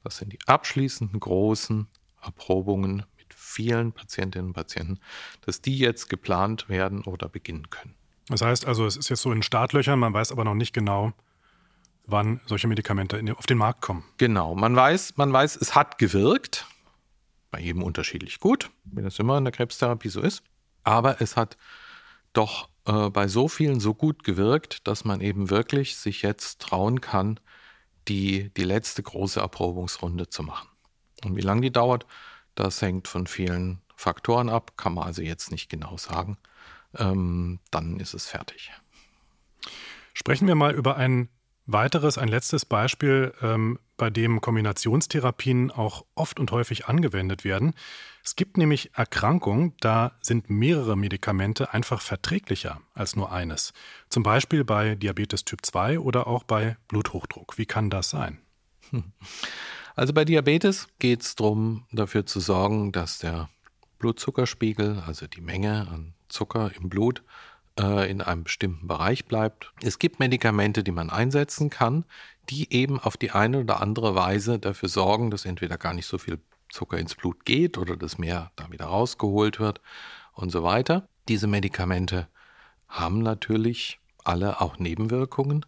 das 0.04 0.18
sind 0.18 0.32
die 0.32 0.38
abschließenden 0.46 1.18
großen 1.18 1.88
Erprobungen 2.22 3.04
vielen 3.56 3.92
Patientinnen 3.92 4.48
und 4.48 4.52
Patienten, 4.54 4.98
dass 5.42 5.60
die 5.60 5.78
jetzt 5.78 6.08
geplant 6.08 6.68
werden 6.68 7.02
oder 7.04 7.28
beginnen 7.28 7.70
können. 7.70 7.94
Das 8.28 8.42
heißt 8.42 8.66
also, 8.66 8.86
es 8.86 8.96
ist 8.96 9.08
jetzt 9.08 9.22
so 9.22 9.32
in 9.32 9.42
Startlöchern, 9.42 9.98
man 9.98 10.12
weiß 10.12 10.32
aber 10.32 10.44
noch 10.44 10.54
nicht 10.54 10.72
genau, 10.72 11.12
wann 12.06 12.40
solche 12.46 12.66
Medikamente 12.66 13.22
auf 13.36 13.46
den 13.46 13.58
Markt 13.58 13.82
kommen. 13.82 14.04
Genau, 14.18 14.54
man 14.54 14.74
weiß, 14.74 15.16
man 15.16 15.32
weiß, 15.32 15.56
es 15.56 15.74
hat 15.74 15.98
gewirkt, 15.98 16.66
bei 17.56 17.62
jedem 17.62 17.82
unterschiedlich 17.82 18.38
gut, 18.38 18.70
wie 18.84 19.00
das 19.00 19.18
immer 19.18 19.38
in 19.38 19.44
der 19.44 19.52
Krebstherapie 19.52 20.10
so 20.10 20.20
ist, 20.20 20.42
aber 20.84 21.22
es 21.22 21.38
hat 21.38 21.56
doch 22.34 22.68
äh, 22.84 23.08
bei 23.08 23.28
so 23.28 23.48
vielen 23.48 23.80
so 23.80 23.94
gut 23.94 24.24
gewirkt, 24.24 24.86
dass 24.86 25.06
man 25.06 25.22
eben 25.22 25.48
wirklich 25.48 25.96
sich 25.96 26.20
jetzt 26.20 26.60
trauen 26.60 27.00
kann, 27.00 27.40
die, 28.08 28.50
die 28.58 28.64
letzte 28.64 29.02
große 29.02 29.40
Erprobungsrunde 29.40 30.28
zu 30.28 30.42
machen. 30.42 30.68
Und 31.24 31.34
wie 31.34 31.40
lange 31.40 31.62
die 31.62 31.72
dauert, 31.72 32.04
das 32.56 32.82
hängt 32.82 33.08
von 33.08 33.26
vielen 33.26 33.80
Faktoren 33.96 34.50
ab, 34.50 34.76
kann 34.76 34.92
man 34.92 35.04
also 35.04 35.22
jetzt 35.22 35.50
nicht 35.50 35.70
genau 35.70 35.96
sagen. 35.96 36.36
Ähm, 36.94 37.60
dann 37.70 37.98
ist 38.00 38.12
es 38.12 38.26
fertig. 38.26 38.70
Sprechen 40.12 40.46
wir 40.46 40.56
mal 40.56 40.74
über 40.74 40.98
ein 40.98 41.30
weiteres, 41.66 42.18
ein 42.18 42.28
letztes 42.28 42.64
Beispiel, 42.64 43.32
ähm, 43.42 43.78
bei 43.96 44.10
dem 44.10 44.40
Kombinationstherapien 44.40 45.70
auch 45.70 46.04
oft 46.14 46.38
und 46.38 46.50
häufig 46.50 46.86
angewendet 46.86 47.44
werden. 47.44 47.74
Es 48.22 48.36
gibt 48.36 48.56
nämlich 48.56 48.94
Erkrankungen, 48.94 49.74
da 49.80 50.12
sind 50.20 50.50
mehrere 50.50 50.96
Medikamente 50.96 51.72
einfach 51.72 52.00
verträglicher 52.00 52.80
als 52.94 53.16
nur 53.16 53.32
eines. 53.32 53.72
Zum 54.08 54.22
Beispiel 54.22 54.64
bei 54.64 54.94
Diabetes 54.96 55.44
Typ 55.44 55.64
2 55.64 56.00
oder 56.00 56.26
auch 56.26 56.44
bei 56.44 56.76
Bluthochdruck. 56.88 57.58
Wie 57.58 57.66
kann 57.66 57.90
das 57.90 58.10
sein? 58.10 58.38
Also 59.98 60.12
bei 60.12 60.26
Diabetes 60.26 60.88
geht 60.98 61.22
es 61.22 61.36
darum, 61.36 61.86
dafür 61.90 62.26
zu 62.26 62.38
sorgen, 62.38 62.92
dass 62.92 63.16
der 63.16 63.48
Blutzuckerspiegel, 63.98 65.02
also 65.06 65.26
die 65.26 65.40
Menge 65.40 65.88
an 65.88 66.12
Zucker 66.28 66.70
im 66.76 66.90
Blut, 66.90 67.22
äh, 67.78 68.10
in 68.10 68.20
einem 68.20 68.44
bestimmten 68.44 68.86
Bereich 68.86 69.24
bleibt. 69.26 69.72
Es 69.82 69.98
gibt 69.98 70.18
Medikamente, 70.18 70.82
die 70.82 70.92
man 70.92 71.10
einsetzen 71.10 71.70
kann, 71.70 72.04
die 72.48 72.72
eben 72.72 72.98
auf 73.00 73.16
die 73.16 73.32
eine 73.32 73.60
oder 73.60 73.80
andere 73.80 74.14
Weise 74.14 74.58
dafür 74.58 74.88
sorgen, 74.88 75.30
dass 75.30 75.44
entweder 75.44 75.78
gar 75.78 75.94
nicht 75.94 76.06
so 76.06 76.18
viel 76.18 76.38
Zucker 76.68 76.98
ins 76.98 77.14
Blut 77.14 77.44
geht 77.44 77.78
oder 77.78 77.96
dass 77.96 78.18
mehr 78.18 78.50
da 78.56 78.70
wieder 78.70 78.86
rausgeholt 78.86 79.60
wird 79.60 79.80
und 80.32 80.50
so 80.50 80.62
weiter. 80.62 81.08
Diese 81.28 81.46
Medikamente 81.46 82.28
haben 82.88 83.20
natürlich 83.20 83.98
alle 84.24 84.60
auch 84.60 84.78
Nebenwirkungen 84.78 85.64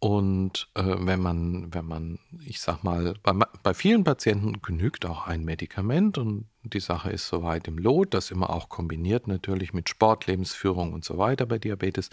und 0.00 0.68
äh, 0.74 0.82
wenn 0.84 1.20
man, 1.20 1.74
wenn 1.74 1.84
man, 1.84 2.18
ich 2.46 2.60
sag 2.60 2.84
mal, 2.84 3.14
bei, 3.22 3.32
bei 3.62 3.74
vielen 3.74 4.04
Patienten 4.04 4.62
genügt 4.62 5.04
auch 5.04 5.26
ein 5.26 5.44
Medikament 5.44 6.18
und 6.18 6.46
die 6.62 6.80
Sache 6.80 7.10
ist 7.10 7.26
soweit 7.26 7.66
im 7.66 7.78
Lot, 7.78 8.14
das 8.14 8.30
immer 8.30 8.50
auch 8.50 8.68
kombiniert 8.68 9.26
natürlich 9.26 9.72
mit 9.72 9.88
Sport, 9.88 10.26
Lebensführung 10.26 10.92
und 10.92 11.04
so 11.04 11.18
weiter 11.18 11.46
bei 11.46 11.58
Diabetes. 11.58 12.10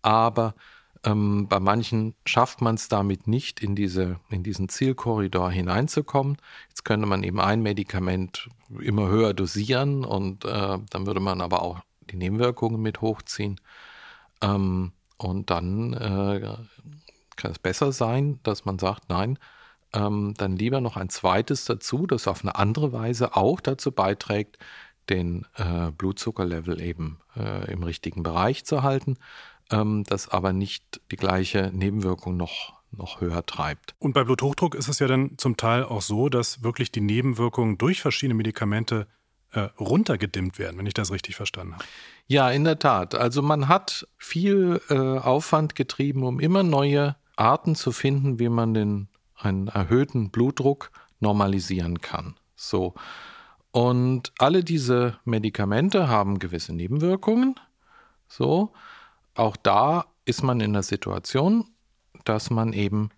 Aber 0.00 0.54
ähm, 1.04 1.48
bei 1.48 1.58
manchen 1.58 2.14
schafft 2.24 2.60
man 2.60 2.76
es 2.76 2.88
damit 2.88 3.26
nicht, 3.26 3.60
in, 3.60 3.74
diese, 3.74 4.20
in 4.30 4.44
diesen 4.44 4.68
Zielkorridor 4.68 5.50
hineinzukommen. 5.50 6.36
Jetzt 6.68 6.84
könnte 6.84 7.06
man 7.06 7.24
eben 7.24 7.40
ein 7.40 7.62
Medikament 7.62 8.48
immer 8.80 9.08
höher 9.08 9.34
dosieren 9.34 10.04
und 10.04 10.44
äh, 10.44 10.78
dann 10.90 11.06
würde 11.06 11.20
man 11.20 11.40
aber 11.40 11.62
auch 11.62 11.80
die 12.10 12.16
Nebenwirkungen 12.16 12.80
mit 12.80 13.00
hochziehen. 13.00 13.60
Ähm, 14.40 14.92
und 15.16 15.50
dann 15.50 15.94
äh, 15.94 16.56
kann 17.38 17.52
es 17.52 17.58
besser 17.58 17.92
sein, 17.92 18.40
dass 18.42 18.66
man 18.66 18.78
sagt, 18.78 19.08
nein, 19.08 19.38
ähm, 19.94 20.34
dann 20.36 20.56
lieber 20.56 20.80
noch 20.80 20.96
ein 20.96 21.08
zweites 21.08 21.64
dazu, 21.64 22.06
das 22.06 22.28
auf 22.28 22.42
eine 22.42 22.56
andere 22.56 22.92
Weise 22.92 23.34
auch 23.36 23.60
dazu 23.60 23.92
beiträgt, 23.92 24.58
den 25.08 25.46
äh, 25.54 25.90
Blutzuckerlevel 25.90 26.80
eben 26.80 27.20
äh, 27.34 27.72
im 27.72 27.82
richtigen 27.82 28.22
Bereich 28.22 28.66
zu 28.66 28.82
halten, 28.82 29.16
ähm, 29.70 30.04
das 30.06 30.28
aber 30.28 30.52
nicht 30.52 31.00
die 31.10 31.16
gleiche 31.16 31.70
Nebenwirkung 31.72 32.36
noch, 32.36 32.74
noch 32.90 33.22
höher 33.22 33.46
treibt. 33.46 33.94
Und 33.98 34.12
bei 34.12 34.24
Bluthochdruck 34.24 34.74
ist 34.74 34.88
es 34.88 34.98
ja 34.98 35.06
dann 35.06 35.38
zum 35.38 35.56
Teil 35.56 35.84
auch 35.84 36.02
so, 36.02 36.28
dass 36.28 36.62
wirklich 36.62 36.92
die 36.92 37.00
Nebenwirkungen 37.00 37.78
durch 37.78 38.02
verschiedene 38.02 38.34
Medikamente 38.34 39.06
äh, 39.52 39.60
runtergedimmt 39.80 40.58
werden, 40.58 40.76
wenn 40.78 40.86
ich 40.86 40.94
das 40.94 41.10
richtig 41.10 41.36
verstanden 41.36 41.74
habe. 41.74 41.84
Ja, 42.26 42.50
in 42.50 42.64
der 42.64 42.78
Tat. 42.78 43.14
Also 43.14 43.40
man 43.40 43.68
hat 43.68 44.06
viel 44.18 44.82
äh, 44.90 44.94
Aufwand 44.94 45.74
getrieben, 45.74 46.22
um 46.22 46.38
immer 46.38 46.62
neue 46.62 47.16
Arten 47.38 47.74
zu 47.74 47.92
finden, 47.92 48.38
wie 48.38 48.48
man 48.48 48.74
den 48.74 49.08
einen 49.36 49.68
erhöhten 49.68 50.30
Blutdruck 50.30 50.90
normalisieren 51.20 52.00
kann. 52.00 52.34
So. 52.56 52.94
Und 53.70 54.32
alle 54.38 54.64
diese 54.64 55.18
Medikamente 55.24 56.08
haben 56.08 56.38
gewisse 56.38 56.74
Nebenwirkungen. 56.74 57.54
So. 58.26 58.72
Auch 59.34 59.56
da 59.56 60.06
ist 60.24 60.42
man 60.42 60.60
in 60.60 60.72
der 60.72 60.82
Situation, 60.82 61.64
dass 62.24 62.50
man 62.50 62.72
eben 62.72 63.10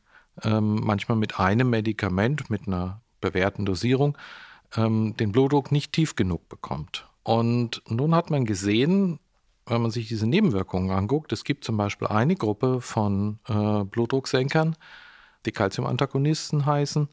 ähm, 0.42 0.80
manchmal 0.82 1.16
mit 1.16 1.40
einem 1.40 1.70
Medikament, 1.70 2.50
mit 2.50 2.66
einer 2.66 3.00
bewährten 3.20 3.64
Dosierung, 3.64 4.16
ähm, 4.76 5.16
den 5.16 5.32
Blutdruck 5.32 5.72
nicht 5.72 5.92
tief 5.92 6.14
genug 6.14 6.48
bekommt. 6.48 7.08
Und 7.22 7.82
nun 7.88 8.14
hat 8.14 8.30
man 8.30 8.44
gesehen, 8.44 9.18
wenn 9.70 9.82
man 9.82 9.90
sich 9.90 10.08
diese 10.08 10.26
Nebenwirkungen 10.26 10.90
anguckt, 10.90 11.32
es 11.32 11.44
gibt 11.44 11.64
zum 11.64 11.76
Beispiel 11.76 12.08
eine 12.08 12.34
Gruppe 12.34 12.80
von 12.80 13.38
äh, 13.48 13.84
Blutdrucksenkern, 13.84 14.76
die 15.46 15.52
Calciumantagonisten 15.52 16.66
heißen, 16.66 17.08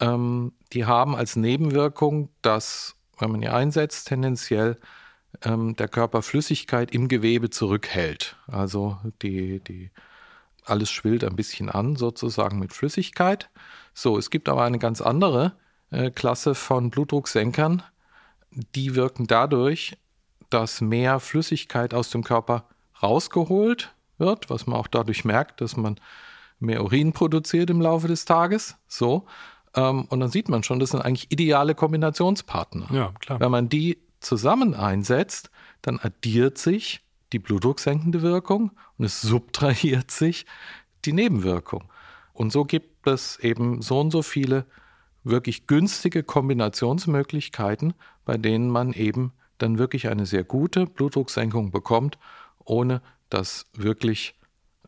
ähm, 0.00 0.52
die 0.72 0.86
haben 0.86 1.14
als 1.14 1.36
Nebenwirkung, 1.36 2.30
dass, 2.42 2.96
wenn 3.18 3.30
man 3.30 3.40
die 3.40 3.48
einsetzt, 3.48 4.08
tendenziell 4.08 4.78
ähm, 5.42 5.76
der 5.76 5.88
Körper 5.88 6.22
Flüssigkeit 6.22 6.92
im 6.92 7.08
Gewebe 7.08 7.50
zurückhält. 7.50 8.36
Also 8.46 8.98
die, 9.22 9.60
die, 9.60 9.90
alles 10.64 10.90
schwillt 10.90 11.24
ein 11.24 11.36
bisschen 11.36 11.68
an, 11.68 11.96
sozusagen 11.96 12.58
mit 12.58 12.72
Flüssigkeit. 12.72 13.50
So, 13.94 14.18
es 14.18 14.30
gibt 14.30 14.48
aber 14.48 14.64
eine 14.64 14.78
ganz 14.78 15.00
andere 15.00 15.52
äh, 15.90 16.10
Klasse 16.10 16.54
von 16.54 16.90
Blutdrucksenkern, 16.90 17.82
die 18.74 18.94
wirken 18.94 19.26
dadurch, 19.26 19.96
dass 20.50 20.80
mehr 20.80 21.20
Flüssigkeit 21.20 21.94
aus 21.94 22.10
dem 22.10 22.24
Körper 22.24 22.64
rausgeholt 23.02 23.94
wird, 24.18 24.50
was 24.50 24.66
man 24.66 24.78
auch 24.78 24.88
dadurch 24.88 25.24
merkt, 25.24 25.60
dass 25.60 25.76
man 25.76 25.96
mehr 26.58 26.82
Urin 26.82 27.12
produziert 27.12 27.70
im 27.70 27.80
Laufe 27.80 28.08
des 28.08 28.24
Tages. 28.24 28.76
So. 28.88 29.26
Ähm, 29.74 30.06
und 30.08 30.20
dann 30.20 30.30
sieht 30.30 30.48
man 30.48 30.62
schon, 30.62 30.80
das 30.80 30.90
sind 30.90 31.00
eigentlich 31.00 31.30
ideale 31.30 31.74
Kombinationspartner. 31.74 32.88
Ja, 32.92 33.12
klar. 33.20 33.40
Wenn 33.40 33.50
man 33.50 33.68
die 33.68 33.98
zusammen 34.20 34.74
einsetzt, 34.74 35.50
dann 35.82 36.00
addiert 36.00 36.58
sich 36.58 37.02
die 37.32 37.38
blutdrucksenkende 37.38 38.22
Wirkung 38.22 38.72
und 38.96 39.04
es 39.04 39.20
subtrahiert 39.20 40.10
sich 40.10 40.46
die 41.04 41.12
Nebenwirkung. 41.12 41.84
Und 42.32 42.52
so 42.52 42.64
gibt 42.64 43.06
es 43.06 43.38
eben 43.38 43.82
so 43.82 44.00
und 44.00 44.10
so 44.10 44.22
viele 44.22 44.64
wirklich 45.24 45.66
günstige 45.66 46.22
Kombinationsmöglichkeiten, 46.22 47.94
bei 48.24 48.36
denen 48.36 48.70
man 48.70 48.92
eben 48.92 49.32
dann 49.58 49.78
wirklich 49.78 50.08
eine 50.08 50.26
sehr 50.26 50.44
gute 50.44 50.86
Blutdrucksenkung 50.86 51.70
bekommt, 51.70 52.18
ohne 52.64 53.02
dass 53.30 53.66
wirklich 53.74 54.34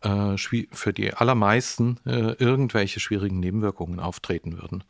äh, 0.02 0.37
für 0.37 0.92
die 0.92 1.12
allermeisten 1.14 1.98
äh, 2.06 2.33
irgendwelche 2.38 3.00
schwierigen 3.00 3.40
Nebenwirkungen 3.40 4.00
auftreten 4.00 4.61
würden. 4.61 4.85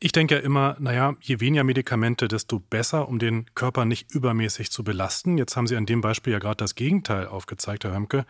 Ich 0.00 0.12
denke 0.12 0.36
ja 0.36 0.40
immer, 0.40 0.76
naja, 0.78 1.16
je 1.20 1.40
weniger 1.40 1.64
Medikamente, 1.64 2.28
desto 2.28 2.60
besser, 2.60 3.08
um 3.08 3.18
den 3.18 3.52
Körper 3.56 3.84
nicht 3.84 4.14
übermäßig 4.14 4.70
zu 4.70 4.84
belasten. 4.84 5.38
Jetzt 5.38 5.56
haben 5.56 5.66
Sie 5.66 5.76
an 5.76 5.86
dem 5.86 6.00
Beispiel 6.00 6.32
ja 6.32 6.38
gerade 6.38 6.56
das 6.56 6.76
Gegenteil 6.76 7.26
aufgezeigt, 7.26 7.82
Herr 7.82 7.94
Hömke. 7.94 8.24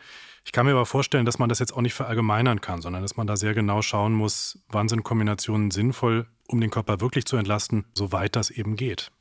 Ich 0.46 0.52
kann 0.52 0.64
mir 0.64 0.72
aber 0.72 0.86
vorstellen, 0.86 1.26
dass 1.26 1.38
man 1.38 1.50
das 1.50 1.58
jetzt 1.58 1.72
auch 1.72 1.82
nicht 1.82 1.92
verallgemeinern 1.92 2.62
kann, 2.62 2.80
sondern 2.80 3.02
dass 3.02 3.18
man 3.18 3.26
da 3.26 3.36
sehr 3.36 3.52
genau 3.52 3.82
schauen 3.82 4.14
muss, 4.14 4.58
wann 4.70 4.88
sind 4.88 5.04
Kombinationen 5.04 5.70
sinnvoll, 5.70 6.26
um 6.46 6.58
den 6.58 6.70
Körper 6.70 7.02
wirklich 7.02 7.26
zu 7.26 7.36
entlasten, 7.36 7.84
soweit 7.92 8.34
das 8.34 8.48
eben 8.48 8.74
geht. 8.74 9.12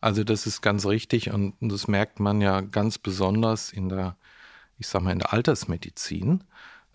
Also 0.00 0.24
das 0.24 0.46
ist 0.46 0.62
ganz 0.62 0.86
richtig 0.86 1.32
und 1.32 1.54
das 1.60 1.88
merkt 1.88 2.20
man 2.20 2.40
ja 2.40 2.60
ganz 2.60 2.98
besonders 2.98 3.72
in 3.72 3.88
der, 3.88 4.16
ich 4.78 4.86
sag 4.88 5.02
mal, 5.02 5.12
in 5.12 5.18
der 5.20 5.32
Altersmedizin. 5.32 6.44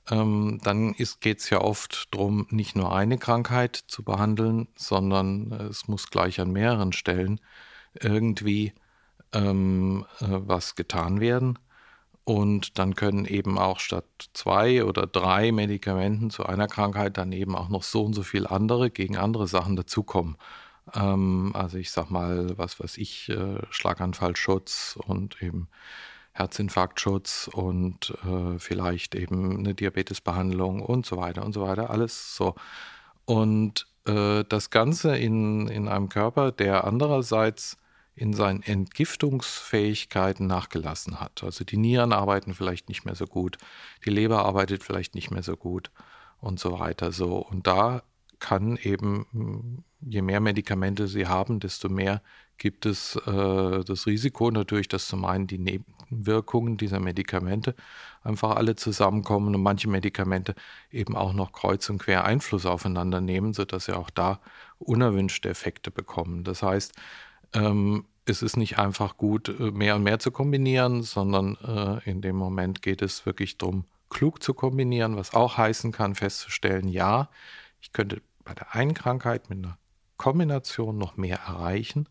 Ähm, 0.10 0.60
dann 0.64 0.94
geht 0.94 1.40
es 1.40 1.50
ja 1.50 1.62
oft 1.62 2.14
darum, 2.14 2.48
nicht 2.50 2.76
nur 2.76 2.96
eine 2.96 3.18
Krankheit 3.18 3.76
zu 3.88 4.04
behandeln, 4.04 4.68
sondern 4.76 5.52
es 5.52 5.88
muss 5.88 6.10
gleich 6.10 6.40
an 6.42 6.52
mehreren 6.52 6.94
Stellen 6.94 7.40
irgendwie 8.00 8.74
ähm, 9.34 10.06
äh, 10.20 10.26
was 10.30 10.76
getan 10.76 11.20
werden. 11.20 11.60
Und 12.26 12.80
dann 12.80 12.96
können 12.96 13.26
eben 13.26 13.58
auch 13.60 13.80
statt 13.80 14.06
zwei 14.34 14.86
oder 14.86 15.08
drei 15.08 15.52
Medikamenten 15.52 16.30
zu 16.30 16.46
einer 16.46 16.68
Krankheit 16.68 17.18
dann 17.18 17.34
eben 17.34 17.56
auch 17.56 17.70
noch 17.70 17.84
so 17.84 18.04
und 18.06 18.14
so 18.14 18.24
viele 18.24 18.50
andere 18.50 18.92
gegen 18.92 19.18
andere 19.18 19.48
Sachen 19.48 19.76
dazukommen. 19.76 20.38
Ähm, 20.94 21.52
also 21.56 21.78
ich 21.78 21.92
sag 21.92 22.10
mal, 22.10 22.58
was 22.58 22.80
weiß 22.80 22.98
ich, 22.98 23.30
äh, 23.30 23.60
Schlaganfallschutz 23.70 24.98
und 25.06 25.42
eben 25.42 25.68
Herzinfarktschutz 26.34 27.50
und 27.54 28.14
äh, 28.26 28.58
vielleicht 28.60 29.16
eben 29.16 29.60
eine 29.60 29.76
Diabetesbehandlung 29.76 30.82
und 30.82 31.06
so 31.06 31.18
weiter 31.18 31.46
und 31.46 31.54
so 31.54 31.62
weiter. 31.62 31.90
Alles 31.90 32.36
so. 32.36 32.56
Und 33.26 33.88
äh, 34.06 34.44
das 34.50 34.70
Ganze 34.70 35.16
in, 35.16 35.68
in 35.68 35.88
einem 35.88 36.10
Körper, 36.10 36.52
der 36.52 36.86
andererseits 36.86 37.78
in 38.16 38.34
seinen 38.34 38.62
Entgiftungsfähigkeiten 38.62 40.46
nachgelassen 40.46 41.20
hat. 41.20 41.44
Also 41.44 41.64
die 41.64 41.78
Nieren 41.78 42.14
arbeiten 42.14 42.54
vielleicht 42.54 42.90
nicht 42.90 43.06
mehr 43.06 43.16
so 43.16 43.26
gut, 43.26 43.58
die 44.06 44.12
Leber 44.12 44.46
arbeitet 44.46 44.84
vielleicht 44.84 45.16
nicht 45.16 45.32
mehr 45.32 45.44
so 45.44 45.58
gut 45.58 45.90
und 46.40 46.60
so 46.60 46.80
weiter. 46.80 47.12
So. 47.12 47.38
Und 47.38 47.66
da 47.66 48.04
kann 48.40 48.78
eben, 48.78 49.84
je 50.06 50.22
mehr 50.22 50.40
Medikamente 50.40 51.08
sie 51.08 51.28
haben, 51.28 51.60
desto 51.60 51.90
mehr 51.90 52.22
gibt 52.58 52.86
es 52.86 53.16
äh, 53.26 53.84
das 53.84 54.06
Risiko 54.06 54.52
natürlich, 54.52 54.88
dass 54.88 55.08
zum 55.08 55.26
einen 55.26 55.48
die 55.48 55.58
Nebenwirkungen 55.58 56.78
dieser 56.78 57.00
Medikamente 57.00 57.76
einfach 58.24 58.56
alle 58.56 58.76
zusammenkommen 58.76 59.56
und 59.56 59.62
manche 59.62 59.90
Medikamente 59.90 60.56
eben 60.92 61.16
auch 61.16 61.34
noch 61.34 61.52
kreuz 61.52 61.90
und 61.90 61.98
quer 62.00 62.26
Einfluss 62.26 62.66
aufeinander 62.66 63.22
nehmen, 63.22 63.54
sodass 63.54 63.86
sie 63.86 63.98
auch 63.98 64.10
da 64.10 64.40
unerwünschte 64.80 65.50
Effekte 65.50 65.92
bekommen. 65.92 66.44
Das 66.44 66.64
heißt, 66.64 66.94
ähm, 67.54 68.06
es 68.26 68.42
ist 68.42 68.58
nicht 68.58 68.78
einfach 68.80 69.18
gut, 69.18 69.50
äh, 69.50 69.72
mehr 69.72 69.96
und 69.96 70.04
mehr 70.04 70.20
zu 70.20 70.32
kombinieren, 70.32 71.04
sondern 71.04 71.58
äh, 71.58 72.10
in 72.10 72.22
dem 72.22 72.36
Moment 72.36 72.82
geht 72.82 73.02
es 73.02 73.26
wirklich 73.26 73.58
darum, 73.58 73.86
klug 74.10 74.44
zu 74.44 74.54
kombinieren, 74.54 75.16
was 75.16 75.34
auch 75.34 75.58
heißen 75.58 75.92
kann, 75.92 76.16
festzustellen, 76.16 76.88
ja, 76.88 77.30
ich 77.82 77.92
könnte 77.92 78.22
bei 78.46 78.54
der 78.54 78.76
einen 78.76 78.94
Krankheit 78.94 79.50
mit 79.50 79.60
einer 79.60 79.78
Kombination 80.24 80.98
noch 80.98 81.18
mehr 81.18 81.40
erreichen, 81.40 82.08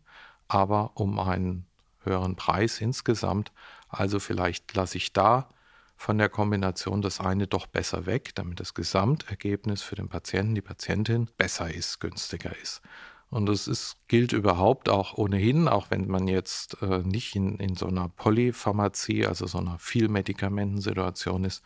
aber 0.47 0.91
um 0.93 1.17
einen 1.17 1.65
höheren 2.03 2.35
Preis 2.35 2.79
insgesamt. 2.79 3.51
Also 3.89 4.19
vielleicht 4.19 4.75
lasse 4.75 4.97
ich 4.97 5.13
da 5.13 5.49
von 5.97 6.19
der 6.19 6.29
Kombination 6.29 7.01
das 7.01 7.19
eine 7.19 7.47
doch 7.47 7.65
besser 7.65 8.05
weg, 8.05 8.35
damit 8.35 8.59
das 8.59 8.75
Gesamtergebnis 8.75 9.81
für 9.81 9.95
den 9.95 10.09
Patienten, 10.09 10.53
die 10.53 10.61
Patientin 10.61 11.27
besser 11.37 11.73
ist, 11.73 11.99
günstiger 12.01 12.55
ist. 12.61 12.83
Und 13.31 13.47
das 13.47 13.67
ist, 13.67 13.97
gilt 14.07 14.31
überhaupt 14.31 14.89
auch 14.89 15.17
ohnehin, 15.17 15.67
auch 15.67 15.89
wenn 15.89 16.07
man 16.07 16.27
jetzt 16.27 16.83
äh, 16.83 16.99
nicht 16.99 17.35
in, 17.35 17.57
in 17.57 17.73
so 17.73 17.87
einer 17.87 18.09
Polypharmazie, 18.09 19.25
also 19.25 19.47
so 19.47 19.57
einer 19.57 19.79
Vielmedikamenten-Situation 19.79 21.45
ist, 21.45 21.63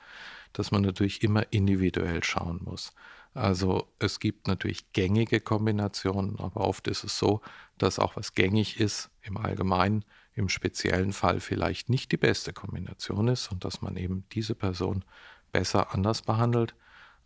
dass 0.54 0.72
man 0.72 0.84
natürlich 0.84 1.24
immer 1.24 1.52
individuell 1.52 2.24
schauen 2.24 2.62
muss. 2.64 2.94
Also 3.38 3.88
es 4.00 4.20
gibt 4.20 4.48
natürlich 4.48 4.92
gängige 4.94 5.40
Kombinationen, 5.40 6.40
aber 6.40 6.62
oft 6.62 6.88
ist 6.88 7.04
es 7.04 7.18
so, 7.18 7.42
dass 7.78 8.00
auch 8.00 8.16
was 8.16 8.34
gängig 8.34 8.80
ist 8.80 9.10
im 9.22 9.38
Allgemeinen, 9.38 10.04
im 10.34 10.50
speziellen 10.50 11.14
Fall 11.14 11.40
vielleicht 11.40 11.90
nicht 11.90 12.12
die 12.12 12.18
beste 12.18 12.54
Kombination 12.54 13.28
ist 13.28 13.52
und 13.52 13.64
dass 13.64 13.82
man 13.82 13.96
eben 13.96 14.24
diese 14.32 14.56
Person 14.56 15.06
besser 15.52 15.94
anders 15.94 16.22
behandelt 16.22 16.76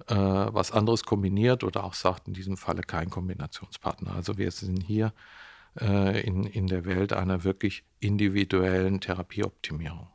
äh, 0.07 0.15
was 0.15 0.71
anderes 0.71 1.03
kombiniert 1.03 1.63
oder 1.63 1.83
auch 1.83 1.93
sagt, 1.93 2.27
in 2.27 2.33
diesem 2.33 2.57
Falle 2.57 2.81
kein 2.81 3.09
Kombinationspartner. 3.09 4.15
Also 4.15 4.37
wir 4.37 4.51
sind 4.51 4.81
hier 4.81 5.13
äh, 5.79 6.21
in, 6.21 6.45
in 6.45 6.67
der 6.67 6.85
Welt 6.85 7.13
einer 7.13 7.43
wirklich 7.43 7.83
individuellen 7.99 8.99
Therapieoptimierung. 8.99 10.07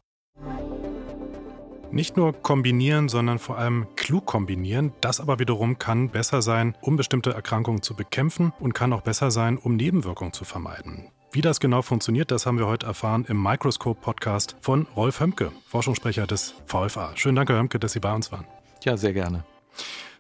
Nicht 1.93 2.17
nur 2.17 2.33
kombinieren, 2.33 3.09
sondern 3.09 3.39
vor 3.39 3.59
allem 3.59 3.87
klug 3.97 4.27
kombinieren. 4.27 4.93
Das 5.01 5.21
aber 5.21 5.39
wiederum 5.39 5.79
kann 5.79 6.11
besser 6.11 6.43
sein, 6.43 6.77
um 6.81 6.97
bestimmte 6.97 7.33
Erkrankungen 7.33 7.83
zu 7.83 7.95
bekämpfen 7.95 8.53
und 8.59 8.75
kann 8.75 8.93
auch 8.93 9.03
besser 9.03 9.31
sein, 9.31 9.57
um 9.57 9.77
Nebenwirkungen 9.77 10.33
zu 10.33 10.45
vermeiden. 10.45 11.09
Wie 11.33 11.41
das 11.41 11.61
genau 11.61 11.83
funktioniert, 11.83 12.31
das 12.31 12.47
haben 12.47 12.59
wir 12.59 12.67
heute 12.67 12.87
erfahren 12.87 13.25
im 13.29 13.43
Microscope-Podcast 13.43 14.57
von 14.61 14.87
Rolf 14.97 15.21
Hömke, 15.21 15.53
Forschungssprecher 15.69 16.27
des 16.27 16.55
VFA. 16.67 17.13
Schönen 17.15 17.37
Dank, 17.37 17.51
Herr 17.51 17.59
Hömke, 17.59 17.79
dass 17.79 17.93
Sie 17.93 18.01
bei 18.01 18.15
uns 18.15 18.33
waren. 18.33 18.47
Ja, 18.85 18.97
sehr 18.97 19.13
gerne. 19.13 19.45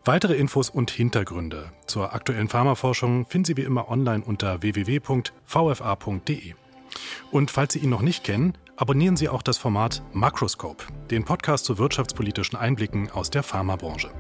Weitere 0.05 0.35
Infos 0.35 0.71
und 0.71 0.91
Hintergründe 0.91 1.73
zur 1.87 2.15
aktuellen 2.15 2.49
Pharmaforschung 2.49 3.27
finden 3.27 3.45
Sie 3.47 3.57
wie 3.57 3.63
immer 3.63 3.91
online 3.91 4.23
unter 4.25 4.63
www.vfa.de. 4.63 6.55
Und 7.31 7.51
falls 7.51 7.73
Sie 7.73 7.81
ihn 7.81 7.91
noch 7.91 8.03
nicht 8.03 8.23
kennen, 8.23 8.57
abonnieren 8.77 9.17
Sie 9.17 9.29
auch 9.29 9.43
das 9.43 9.59
Format 9.59 10.03
Makroscope, 10.13 10.85
den 11.11 11.25
Podcast 11.25 11.65
zu 11.65 11.79
wirtschaftspolitischen 11.79 12.59
Einblicken 12.59 13.11
aus 13.11 13.31
der 13.31 13.43
Pharmabranche. 13.43 14.11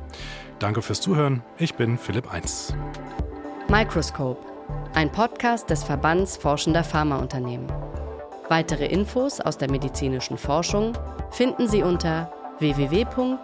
Danke 0.58 0.82
fürs 0.82 1.00
Zuhören. 1.00 1.42
Ich 1.58 1.74
bin 1.74 1.98
Philipp 1.98 2.32
Eins. 2.32 2.74
Microscope, 3.68 4.40
ein 4.94 5.10
Podcast 5.12 5.70
des 5.70 5.84
Verbands 5.84 6.36
Forschender 6.36 6.84
Pharmaunternehmen. 6.84 7.70
Weitere 8.48 8.86
Infos 8.86 9.40
aus 9.40 9.58
der 9.58 9.70
medizinischen 9.70 10.38
Forschung 10.38 10.92
finden 11.30 11.68
Sie 11.68 11.82
unter 11.82 12.32
www.vfa.de. 12.60 13.36